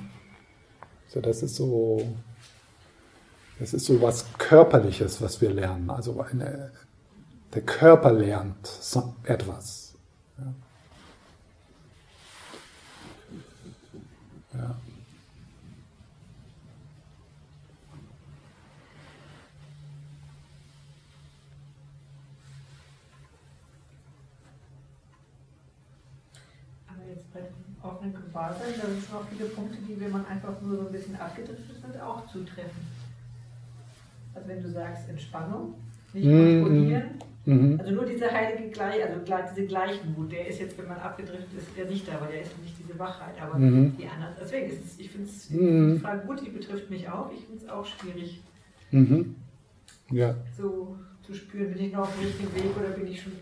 [1.08, 2.06] So, das ist so,
[3.60, 5.90] das ist so was Körperliches, was wir lernen.
[5.90, 6.72] Also eine,
[7.54, 8.68] der Körper lernt
[9.24, 9.96] etwas.
[10.38, 10.54] Ja.
[14.60, 14.76] ja.
[27.36, 30.92] Bei offenen Gewahrsein, da sind noch viele Punkte, die, wenn man einfach nur so ein
[30.92, 32.82] bisschen abgedriftet sind, auch zutreffen.
[34.34, 35.76] Also wenn du sagst Entspannung,
[36.14, 37.04] nicht kontrollieren,
[37.46, 37.80] mhm.
[37.80, 39.20] also nur diese heilige Gleich, also
[39.52, 42.58] diese Gleichmut, der ist jetzt, wenn man abgedriftet ist, der nicht da, weil der ist
[42.62, 43.96] nicht diese Wachheit, aber mhm.
[43.98, 45.94] die anderen, deswegen ist es, ich finde es, mhm.
[45.96, 48.42] die Frage gut, die betrifft mich auch, ich finde es auch schwierig.
[48.92, 49.36] Mhm.
[50.12, 50.36] Ja.
[50.58, 53.34] So zu spüren, bin ich noch auf dem richtigen Weg oder bin ich schon.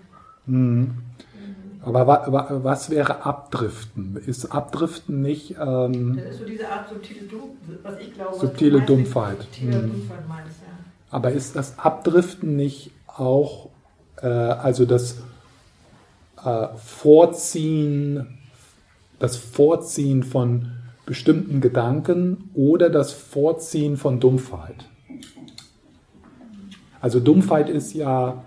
[1.34, 1.82] Mhm.
[1.84, 4.18] Aber wa, wa, was wäre Abdriften?
[4.18, 5.56] Ist Abdriften nicht.
[5.60, 7.22] Ähm, das ist so diese Art subtile,
[7.82, 9.42] was ich glaube, subtile was Dumpfheit.
[9.42, 9.92] Subtile mhm.
[9.92, 10.74] Dumpfheit meinst, ja.
[11.12, 13.70] Aber ist das Abdriften nicht auch,
[14.22, 15.18] äh, also das
[16.44, 18.40] äh, Vorziehen,
[19.20, 20.72] das Vorziehen von
[21.06, 24.90] bestimmten Gedanken oder das Vorziehen von Dumpfheit?
[27.02, 28.44] Also Dumpfheit ist ja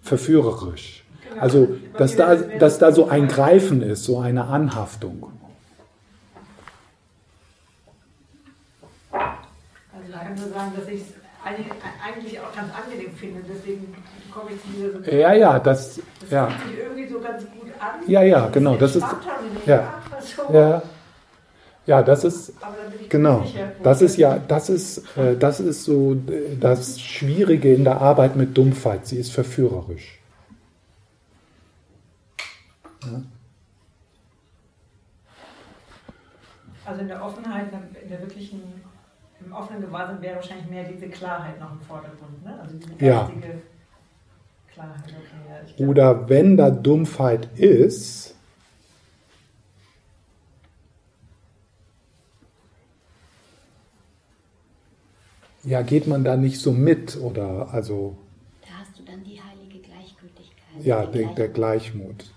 [0.00, 1.01] verführerisch.
[1.40, 5.32] Also, dass da, dass da so ein Greifen ist, so eine Anhaftung.
[9.12, 9.24] Also
[10.06, 11.06] ich kann nur sagen, dass ich es
[11.44, 13.94] eigentlich auch ganz angenehm finde, deswegen
[14.32, 15.14] komme ich zu dieser...
[15.14, 16.00] Ja, ja, das...
[16.20, 16.46] Das ja.
[16.46, 18.08] fühlt sich irgendwie so ganz gut an.
[18.08, 19.06] Ja, ja, genau, das ist...
[19.66, 20.02] Ja,
[20.52, 20.82] ja,
[21.84, 22.52] ja, das ist
[23.08, 23.44] genau.
[23.82, 28.36] Das ist ja, das ist, äh, das ist so äh, das Schwierige in der Arbeit
[28.36, 29.06] mit Dumpfheit.
[29.06, 30.21] Sie ist verführerisch.
[33.06, 33.22] Ja.
[36.84, 37.72] Also in der Offenheit,
[38.02, 38.60] in der wirklichen,
[39.44, 42.58] im offenen Gewahrsam wäre wahrscheinlich mehr diese Klarheit noch im Vordergrund, ne?
[42.60, 43.54] Also diese geistige ja.
[44.72, 45.04] Klarheit.
[45.04, 48.34] Okay, ja, Oder wenn da Dumpfheit ist,
[55.62, 58.16] ja, geht man da nicht so mit oder also.
[58.62, 60.84] Da hast du dann die heilige Gleichgültigkeit.
[60.84, 62.32] Ja, der, der Gleichmut.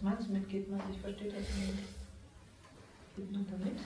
[0.00, 0.80] Was meinst du mit geht man?
[0.92, 1.78] Ich verstehe das nicht.
[3.16, 3.78] Geht man damit?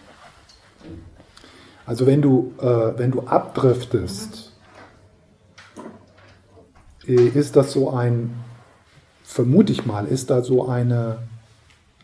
[1.87, 4.53] Also wenn du, äh, wenn du abdriftest,
[7.07, 7.33] mhm.
[7.35, 8.35] ist das so ein,
[9.25, 11.19] vermute ich mal, ist da so eine,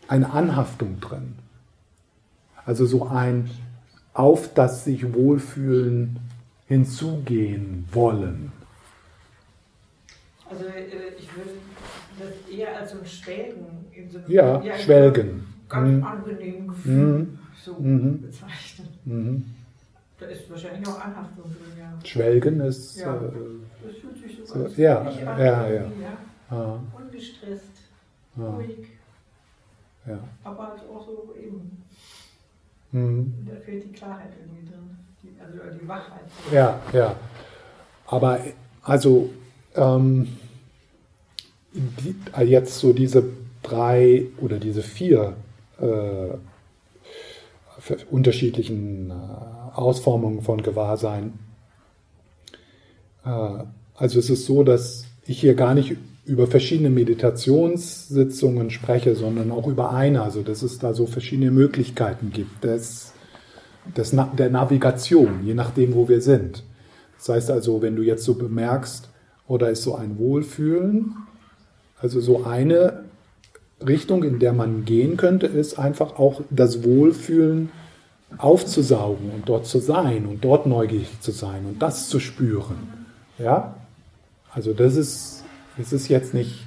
[0.07, 1.35] eine Anhaftung drin.
[2.65, 3.49] Also so ein,
[4.13, 6.19] auf das sich Wohlfühlen
[6.67, 8.51] hinzugehen wollen?
[10.49, 11.51] Also äh, ich würde
[12.19, 15.47] das eher als so ein Schwelgen in so einem Ja, ja Schwelgen.
[15.67, 16.03] Ganz mhm.
[16.03, 17.39] angenehmen Gefühl mhm.
[17.63, 18.21] so mhm.
[18.21, 18.87] bezeichnen.
[19.05, 19.45] Mhm.
[20.19, 21.93] Da ist wahrscheinlich auch Anhaftung drin, ja.
[22.03, 22.99] Schwelgen ist.
[22.99, 23.19] Ja, äh,
[23.83, 25.91] das fühlt sich so, so ganz ja, ja, ja, ja.
[26.49, 26.79] Ah.
[26.97, 27.63] Ungestresst,
[28.37, 28.41] ah.
[28.41, 28.87] ruhig.
[30.05, 30.19] Ja.
[30.43, 31.79] Aber halt auch so eben
[32.91, 33.47] Mhm.
[33.47, 36.21] Da fehlt die Klarheit irgendwie drin, die, also die Wachheit.
[36.51, 37.15] Ja, ja.
[38.07, 38.39] Aber
[38.81, 39.29] also
[39.75, 40.27] ähm,
[42.45, 43.23] jetzt so diese
[43.61, 45.35] drei oder diese vier
[45.79, 46.37] äh,
[48.09, 49.13] unterschiedlichen äh,
[49.75, 51.33] Ausformungen von Gewahrsein.
[53.25, 53.29] Äh,
[53.95, 59.67] also es ist so, dass ich hier gar nicht über verschiedene Meditationssitzungen spreche, sondern auch
[59.67, 63.13] über eine, also dass es da so verschiedene Möglichkeiten gibt des,
[63.97, 66.63] des, der Navigation, je nachdem, wo wir sind.
[67.17, 69.09] Das heißt also, wenn du jetzt so bemerkst,
[69.47, 71.15] oder ist so ein Wohlfühlen,
[72.01, 73.03] also so eine
[73.85, 77.71] Richtung, in der man gehen könnte, ist einfach auch das Wohlfühlen
[78.37, 83.05] aufzusaugen und dort zu sein und dort neugierig zu sein und das zu spüren.
[83.37, 83.75] Ja?
[84.53, 85.39] Also das ist
[85.79, 86.65] es ist jetzt nicht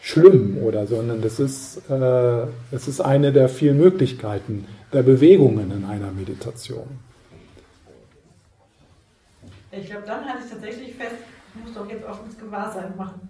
[0.00, 5.84] schlimm oder, sondern das ist, äh, das ist eine der vielen Möglichkeiten der Bewegungen in
[5.84, 6.86] einer Meditation.
[9.70, 11.16] Ich glaube, dann hatte ich tatsächlich fest,
[11.54, 13.28] ich muss doch jetzt offenes Gewahrsein machen.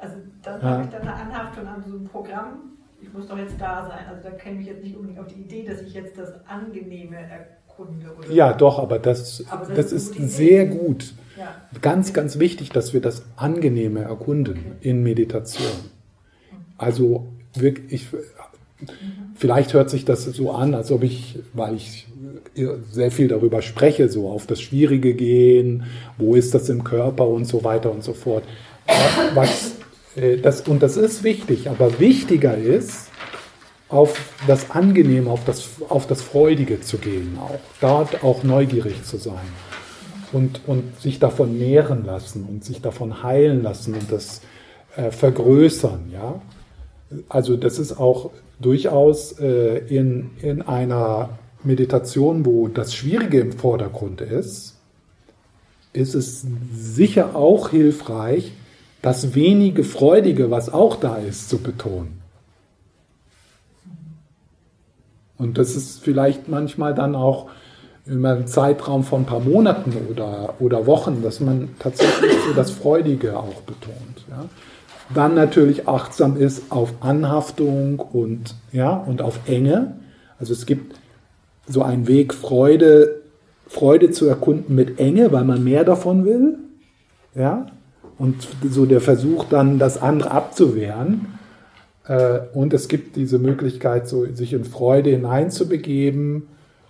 [0.00, 0.68] Also dann ja.
[0.68, 2.70] habe ich dann eine Anhaftung an so ein Programm,
[3.02, 4.06] ich muss doch jetzt da sein.
[4.08, 7.16] Also da käme ich jetzt nicht unbedingt auf die Idee, dass ich jetzt das Angenehme
[7.16, 8.14] erkunde.
[8.18, 11.14] Oder ja, doch, aber das, aber das, das ist, ist sehr gut.
[11.38, 11.54] Ja.
[11.80, 14.88] Ganz, ganz wichtig, dass wir das Angenehme erkunden okay.
[14.88, 15.68] in Meditation.
[16.76, 18.08] Also wirklich,
[19.34, 22.06] vielleicht hört sich das so an, als ob ich, weil ich
[22.90, 25.84] sehr viel darüber spreche, so auf das Schwierige gehen,
[26.18, 28.44] wo ist das im Körper und so weiter und so fort.
[29.34, 29.76] Was,
[30.16, 33.10] das, und das ist wichtig, aber wichtiger ist,
[33.90, 39.16] auf das Angenehme, auf das, auf das Freudige zu gehen, auch dort auch neugierig zu
[39.16, 39.48] sein
[40.32, 44.42] und, und sich davon nähren lassen und sich davon heilen lassen und das
[44.96, 46.10] äh, vergrößern.
[46.12, 46.40] Ja?
[47.28, 48.30] Also das ist auch
[48.60, 54.76] durchaus äh, in, in einer Meditation, wo das Schwierige im Vordergrund ist,
[55.92, 58.52] ist es sicher auch hilfreich,
[59.02, 62.20] das wenige Freudige, was auch da ist, zu betonen.
[65.38, 67.48] Und das ist vielleicht manchmal dann auch
[68.06, 72.70] in einem Zeitraum von ein paar Monaten oder, oder Wochen, dass man tatsächlich so das
[72.70, 74.24] Freudige auch betont.
[74.28, 74.44] Ja.
[75.14, 79.96] Dann natürlich achtsam ist auf Anhaftung und, ja, und auf Enge.
[80.38, 81.00] Also es gibt
[81.66, 83.20] so einen Weg, Freude,
[83.66, 86.58] Freude zu erkunden mit Enge, weil man mehr davon will.
[87.34, 87.66] Ja?
[88.20, 91.38] Und so der Versuch dann, das andere abzuwehren.
[92.04, 96.46] Äh, und es gibt diese Möglichkeit, so sich in Freude hineinzubegeben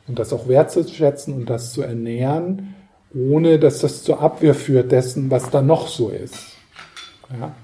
[0.09, 2.75] und das auch wertzuschätzen und das zu ernähren,
[3.15, 6.57] ohne dass das zur Abwehr führt dessen, was da noch so ist.
[7.39, 7.55] Ja?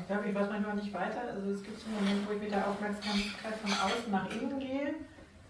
[0.00, 1.20] Ich glaube, ich weiß manchmal nicht weiter.
[1.32, 4.58] Also es gibt so einen Moment, wo ich mit der Aufmerksamkeit von außen nach innen
[4.58, 4.94] gehe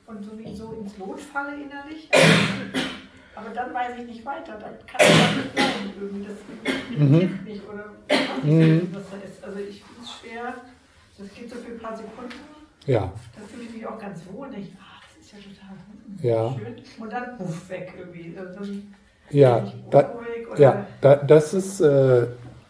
[0.09, 2.11] und sowieso ins Lot falle innerlich.
[3.39, 4.59] Aber dann weiß ich nicht weiter.
[4.59, 6.27] Dann kann ich nicht bleiben irgendwie.
[6.27, 7.39] Das mhm.
[7.45, 8.89] mich oder was, mhm.
[8.93, 9.45] da ist.
[9.45, 10.55] Also ich finde es schwer.
[11.19, 12.35] Das geht so für ein paar Sekunden.
[12.87, 13.13] Ja.
[13.35, 14.49] Da fühle ich mich auch ganz wohl.
[14.49, 16.57] Und ich, ach, das ist ja total hm, ja.
[16.59, 17.03] schön.
[17.05, 18.37] Und dann puff weg irgendwie.
[18.39, 18.73] Also,
[19.31, 20.15] ja, da,
[20.57, 22.27] ja da, das ist, äh,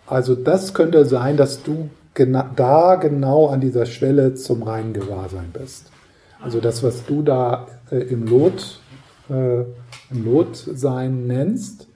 [0.06, 5.50] also das könnte sein, dass du gena da genau an dieser Schwelle zum reinen Gewahrsein
[5.52, 5.92] bist.
[6.40, 8.80] Also das, was du da äh, im Lot,
[9.28, 9.64] äh,
[10.10, 11.88] Lotsein nennst,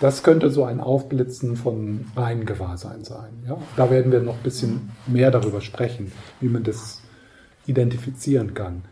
[0.00, 3.30] das könnte so ein Aufblitzen von reinen Gewahrsein sein.
[3.46, 3.58] Ja?
[3.76, 7.02] Da werden wir noch ein bisschen mehr darüber sprechen, wie man das
[7.66, 8.82] identifizieren kann.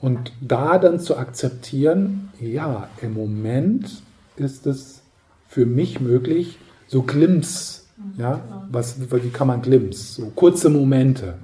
[0.00, 4.02] Und da dann zu akzeptieren, ja, im Moment
[4.36, 5.02] ist es
[5.48, 11.34] für mich möglich, so Glimps, ja, was, wie kann man Glimps, so kurze Momente,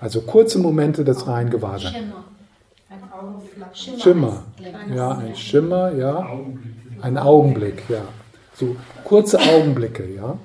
[0.00, 1.94] also kurze Momente des reinen Gewahrseins.
[3.72, 3.98] Schimmer.
[3.98, 4.44] Schimmer.
[4.94, 6.28] Ja, ein Schimmer, ja.
[7.00, 8.02] Ein Augenblick, ja.
[8.54, 10.38] So kurze Augenblicke, ja.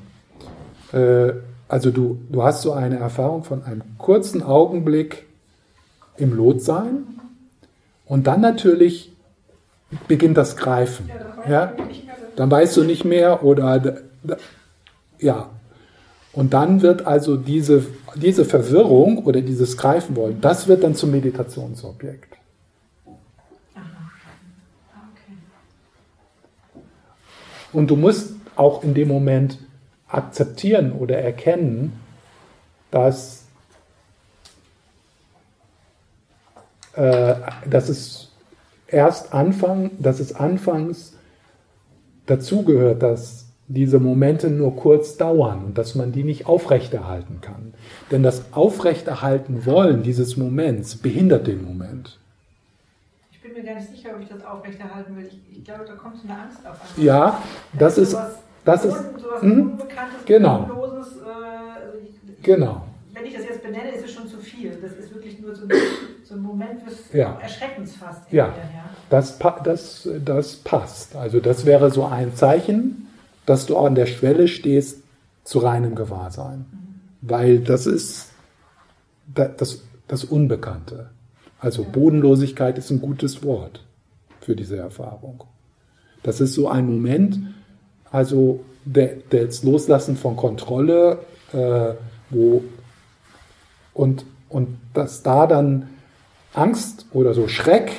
[0.98, 1.34] Äh,
[1.68, 5.28] also du, du hast so eine Erfahrung von einem kurzen Augenblick
[6.18, 7.06] im Lotsein
[8.06, 9.12] und dann natürlich
[10.08, 11.10] beginnt das Greifen.
[11.48, 11.74] Ja?
[12.36, 14.02] Dann weißt du nicht mehr oder
[15.20, 15.50] ja.
[16.34, 17.86] Und dann wird also diese,
[18.16, 22.29] diese Verwirrung oder dieses Greifen wollen, das wird dann zum Meditationsobjekt.
[27.74, 29.60] Und du musst auch in dem Moment
[30.08, 32.00] akzeptieren oder erkennen,
[32.92, 33.46] dass,
[36.94, 37.36] äh,
[37.70, 38.32] dass es
[38.88, 41.14] erst Anfang, dass es anfangs
[42.26, 47.74] dazugehört, dass diese Momente nur kurz dauern und dass man die nicht aufrechterhalten kann.
[48.10, 52.20] Denn das Aufrechterhalten wollen dieses Moments behindert den Moment
[53.60, 55.28] bin mir gar nicht sicher, ob ich das aufrechterhalten will.
[55.28, 57.06] Ich, ich glaube, da kommt so eine Angst auf einmal.
[57.06, 57.42] Ja,
[57.78, 58.18] das ist.
[58.66, 60.64] Das ist sowas mh, Unbekanntes, genau.
[60.64, 62.86] Unloses, äh, also ich, genau.
[63.14, 64.72] Wenn ich das jetzt benenne, ist es schon zu viel.
[64.82, 65.72] Das ist wirklich nur so ein,
[66.24, 67.40] so ein Moment des ja.
[67.42, 68.32] Erschreckens fast.
[68.32, 68.54] Ja,
[69.10, 71.16] das, das, das passt.
[71.16, 73.08] Also das wäre so ein Zeichen,
[73.46, 75.04] dass du an der Schwelle stehst
[75.46, 76.66] zu reinem Gewahrsein.
[76.72, 77.02] Mhm.
[77.22, 78.30] Weil das ist
[79.34, 81.10] das, das Unbekannte.
[81.60, 83.84] Also Bodenlosigkeit ist ein gutes Wort
[84.40, 85.44] für diese Erfahrung.
[86.24, 87.40] Das ist so ein Moment,
[88.12, 91.20] also der, das Loslassen von Kontrolle,
[91.54, 91.94] äh,
[92.30, 92.64] wo
[93.94, 95.90] und, und dass da dann
[96.54, 97.92] Angst oder so Schreck,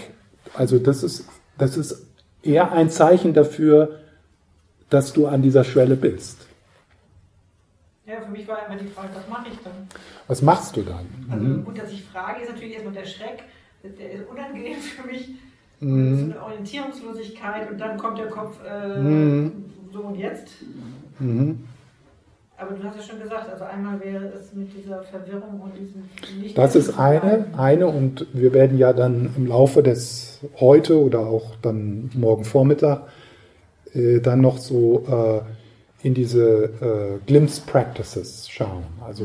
[0.54, 1.26] also das ist,
[1.58, 2.06] das ist
[2.42, 4.00] eher ein Zeichen dafür,
[4.88, 6.46] dass du an dieser Schwelle bist.
[8.10, 9.72] Ja, für mich war immer die Frage, was mache ich dann?
[10.26, 11.06] Was machst du dann?
[11.30, 11.64] Also mhm.
[11.64, 13.44] gut, dass ich frage, ist natürlich erstmal der Schreck,
[13.84, 15.28] der ist unangenehm für mich.
[15.78, 16.18] Mhm.
[16.18, 19.64] So eine Orientierungslosigkeit und dann kommt der Kopf äh, mhm.
[19.92, 20.48] so und jetzt.
[21.20, 21.64] Mhm.
[22.56, 26.02] Aber du hast ja schon gesagt, also einmal wäre es mit dieser Verwirrung und diesem
[26.42, 31.20] nicht Das ist eine, eine und wir werden ja dann im Laufe des heute oder
[31.20, 33.04] auch dann morgen Vormittag
[33.94, 35.59] äh, dann noch so äh,
[36.02, 38.85] in diese äh, Glimpse Practices schauen.
[39.05, 39.24] Also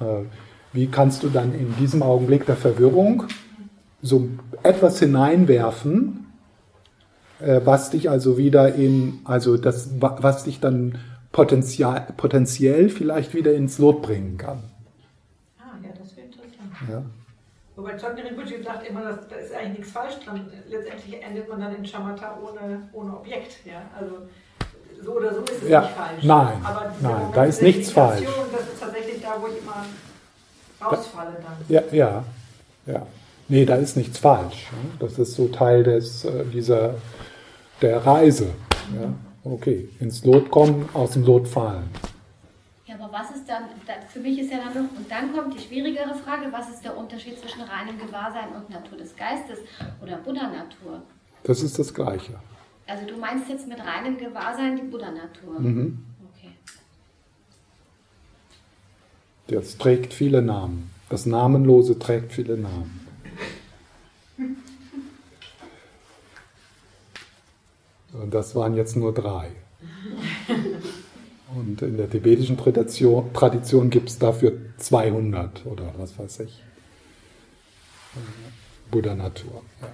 [0.00, 0.24] äh,
[0.72, 3.24] wie kannst du dann in diesem Augenblick der Verwirrung
[4.02, 4.28] so
[4.62, 6.26] etwas hineinwerfen,
[7.40, 10.98] äh, was dich also wieder in, also das, was dich dann
[11.32, 14.62] potenziell, potenziell vielleicht wieder ins Lot bringen kann.
[15.58, 16.72] Ah, ja, das wäre interessant.
[16.90, 17.02] Ja.
[17.76, 20.50] Wobei John Rinpoche sagt immer, dass, da ist eigentlich nichts falsch dran.
[20.68, 23.58] Letztendlich endet man dann in Shamatha ohne, ohne Objekt.
[23.66, 23.82] Ja?
[23.98, 24.28] Also
[25.04, 26.22] so oder so ist es ja, nicht falsch.
[26.24, 26.66] Nein,
[27.00, 28.24] nein, da ist nichts falsch.
[28.52, 29.84] Das ist tatsächlich da, wo ich immer
[30.84, 31.56] rausfalle dann.
[31.68, 32.24] Ja, ja,
[32.86, 33.06] ja.
[33.48, 34.66] Nee, da ist nichts falsch.
[34.98, 36.94] Das ist so Teil des, äh, dieser,
[37.80, 38.46] der Reise.
[39.00, 39.12] Ja?
[39.44, 41.88] Okay, ins Lot kommen, aus dem Lot fallen.
[42.86, 43.64] Ja, aber was ist dann,
[44.08, 46.96] für mich ist ja dann noch, und dann kommt die schwierigere Frage, was ist der
[46.96, 49.58] Unterschied zwischen reinem Gewahrsein und Natur des Geistes
[50.02, 51.02] oder Buddha-Natur?
[51.44, 52.34] Das ist das Gleiche.
[52.86, 55.58] Also du meinst jetzt mit reinem Gewahrsein die Buddha-Natur?
[55.60, 56.04] Mhm.
[56.32, 56.52] Okay.
[59.48, 60.90] Das trägt viele Namen.
[61.08, 63.06] Das Namenlose trägt viele Namen.
[68.12, 69.50] Und das waren jetzt nur drei.
[71.54, 76.62] Und in der tibetischen Tradition, Tradition gibt es dafür 200 oder was weiß ich.
[78.90, 79.62] Buddha-Natur.
[79.80, 79.88] Ja.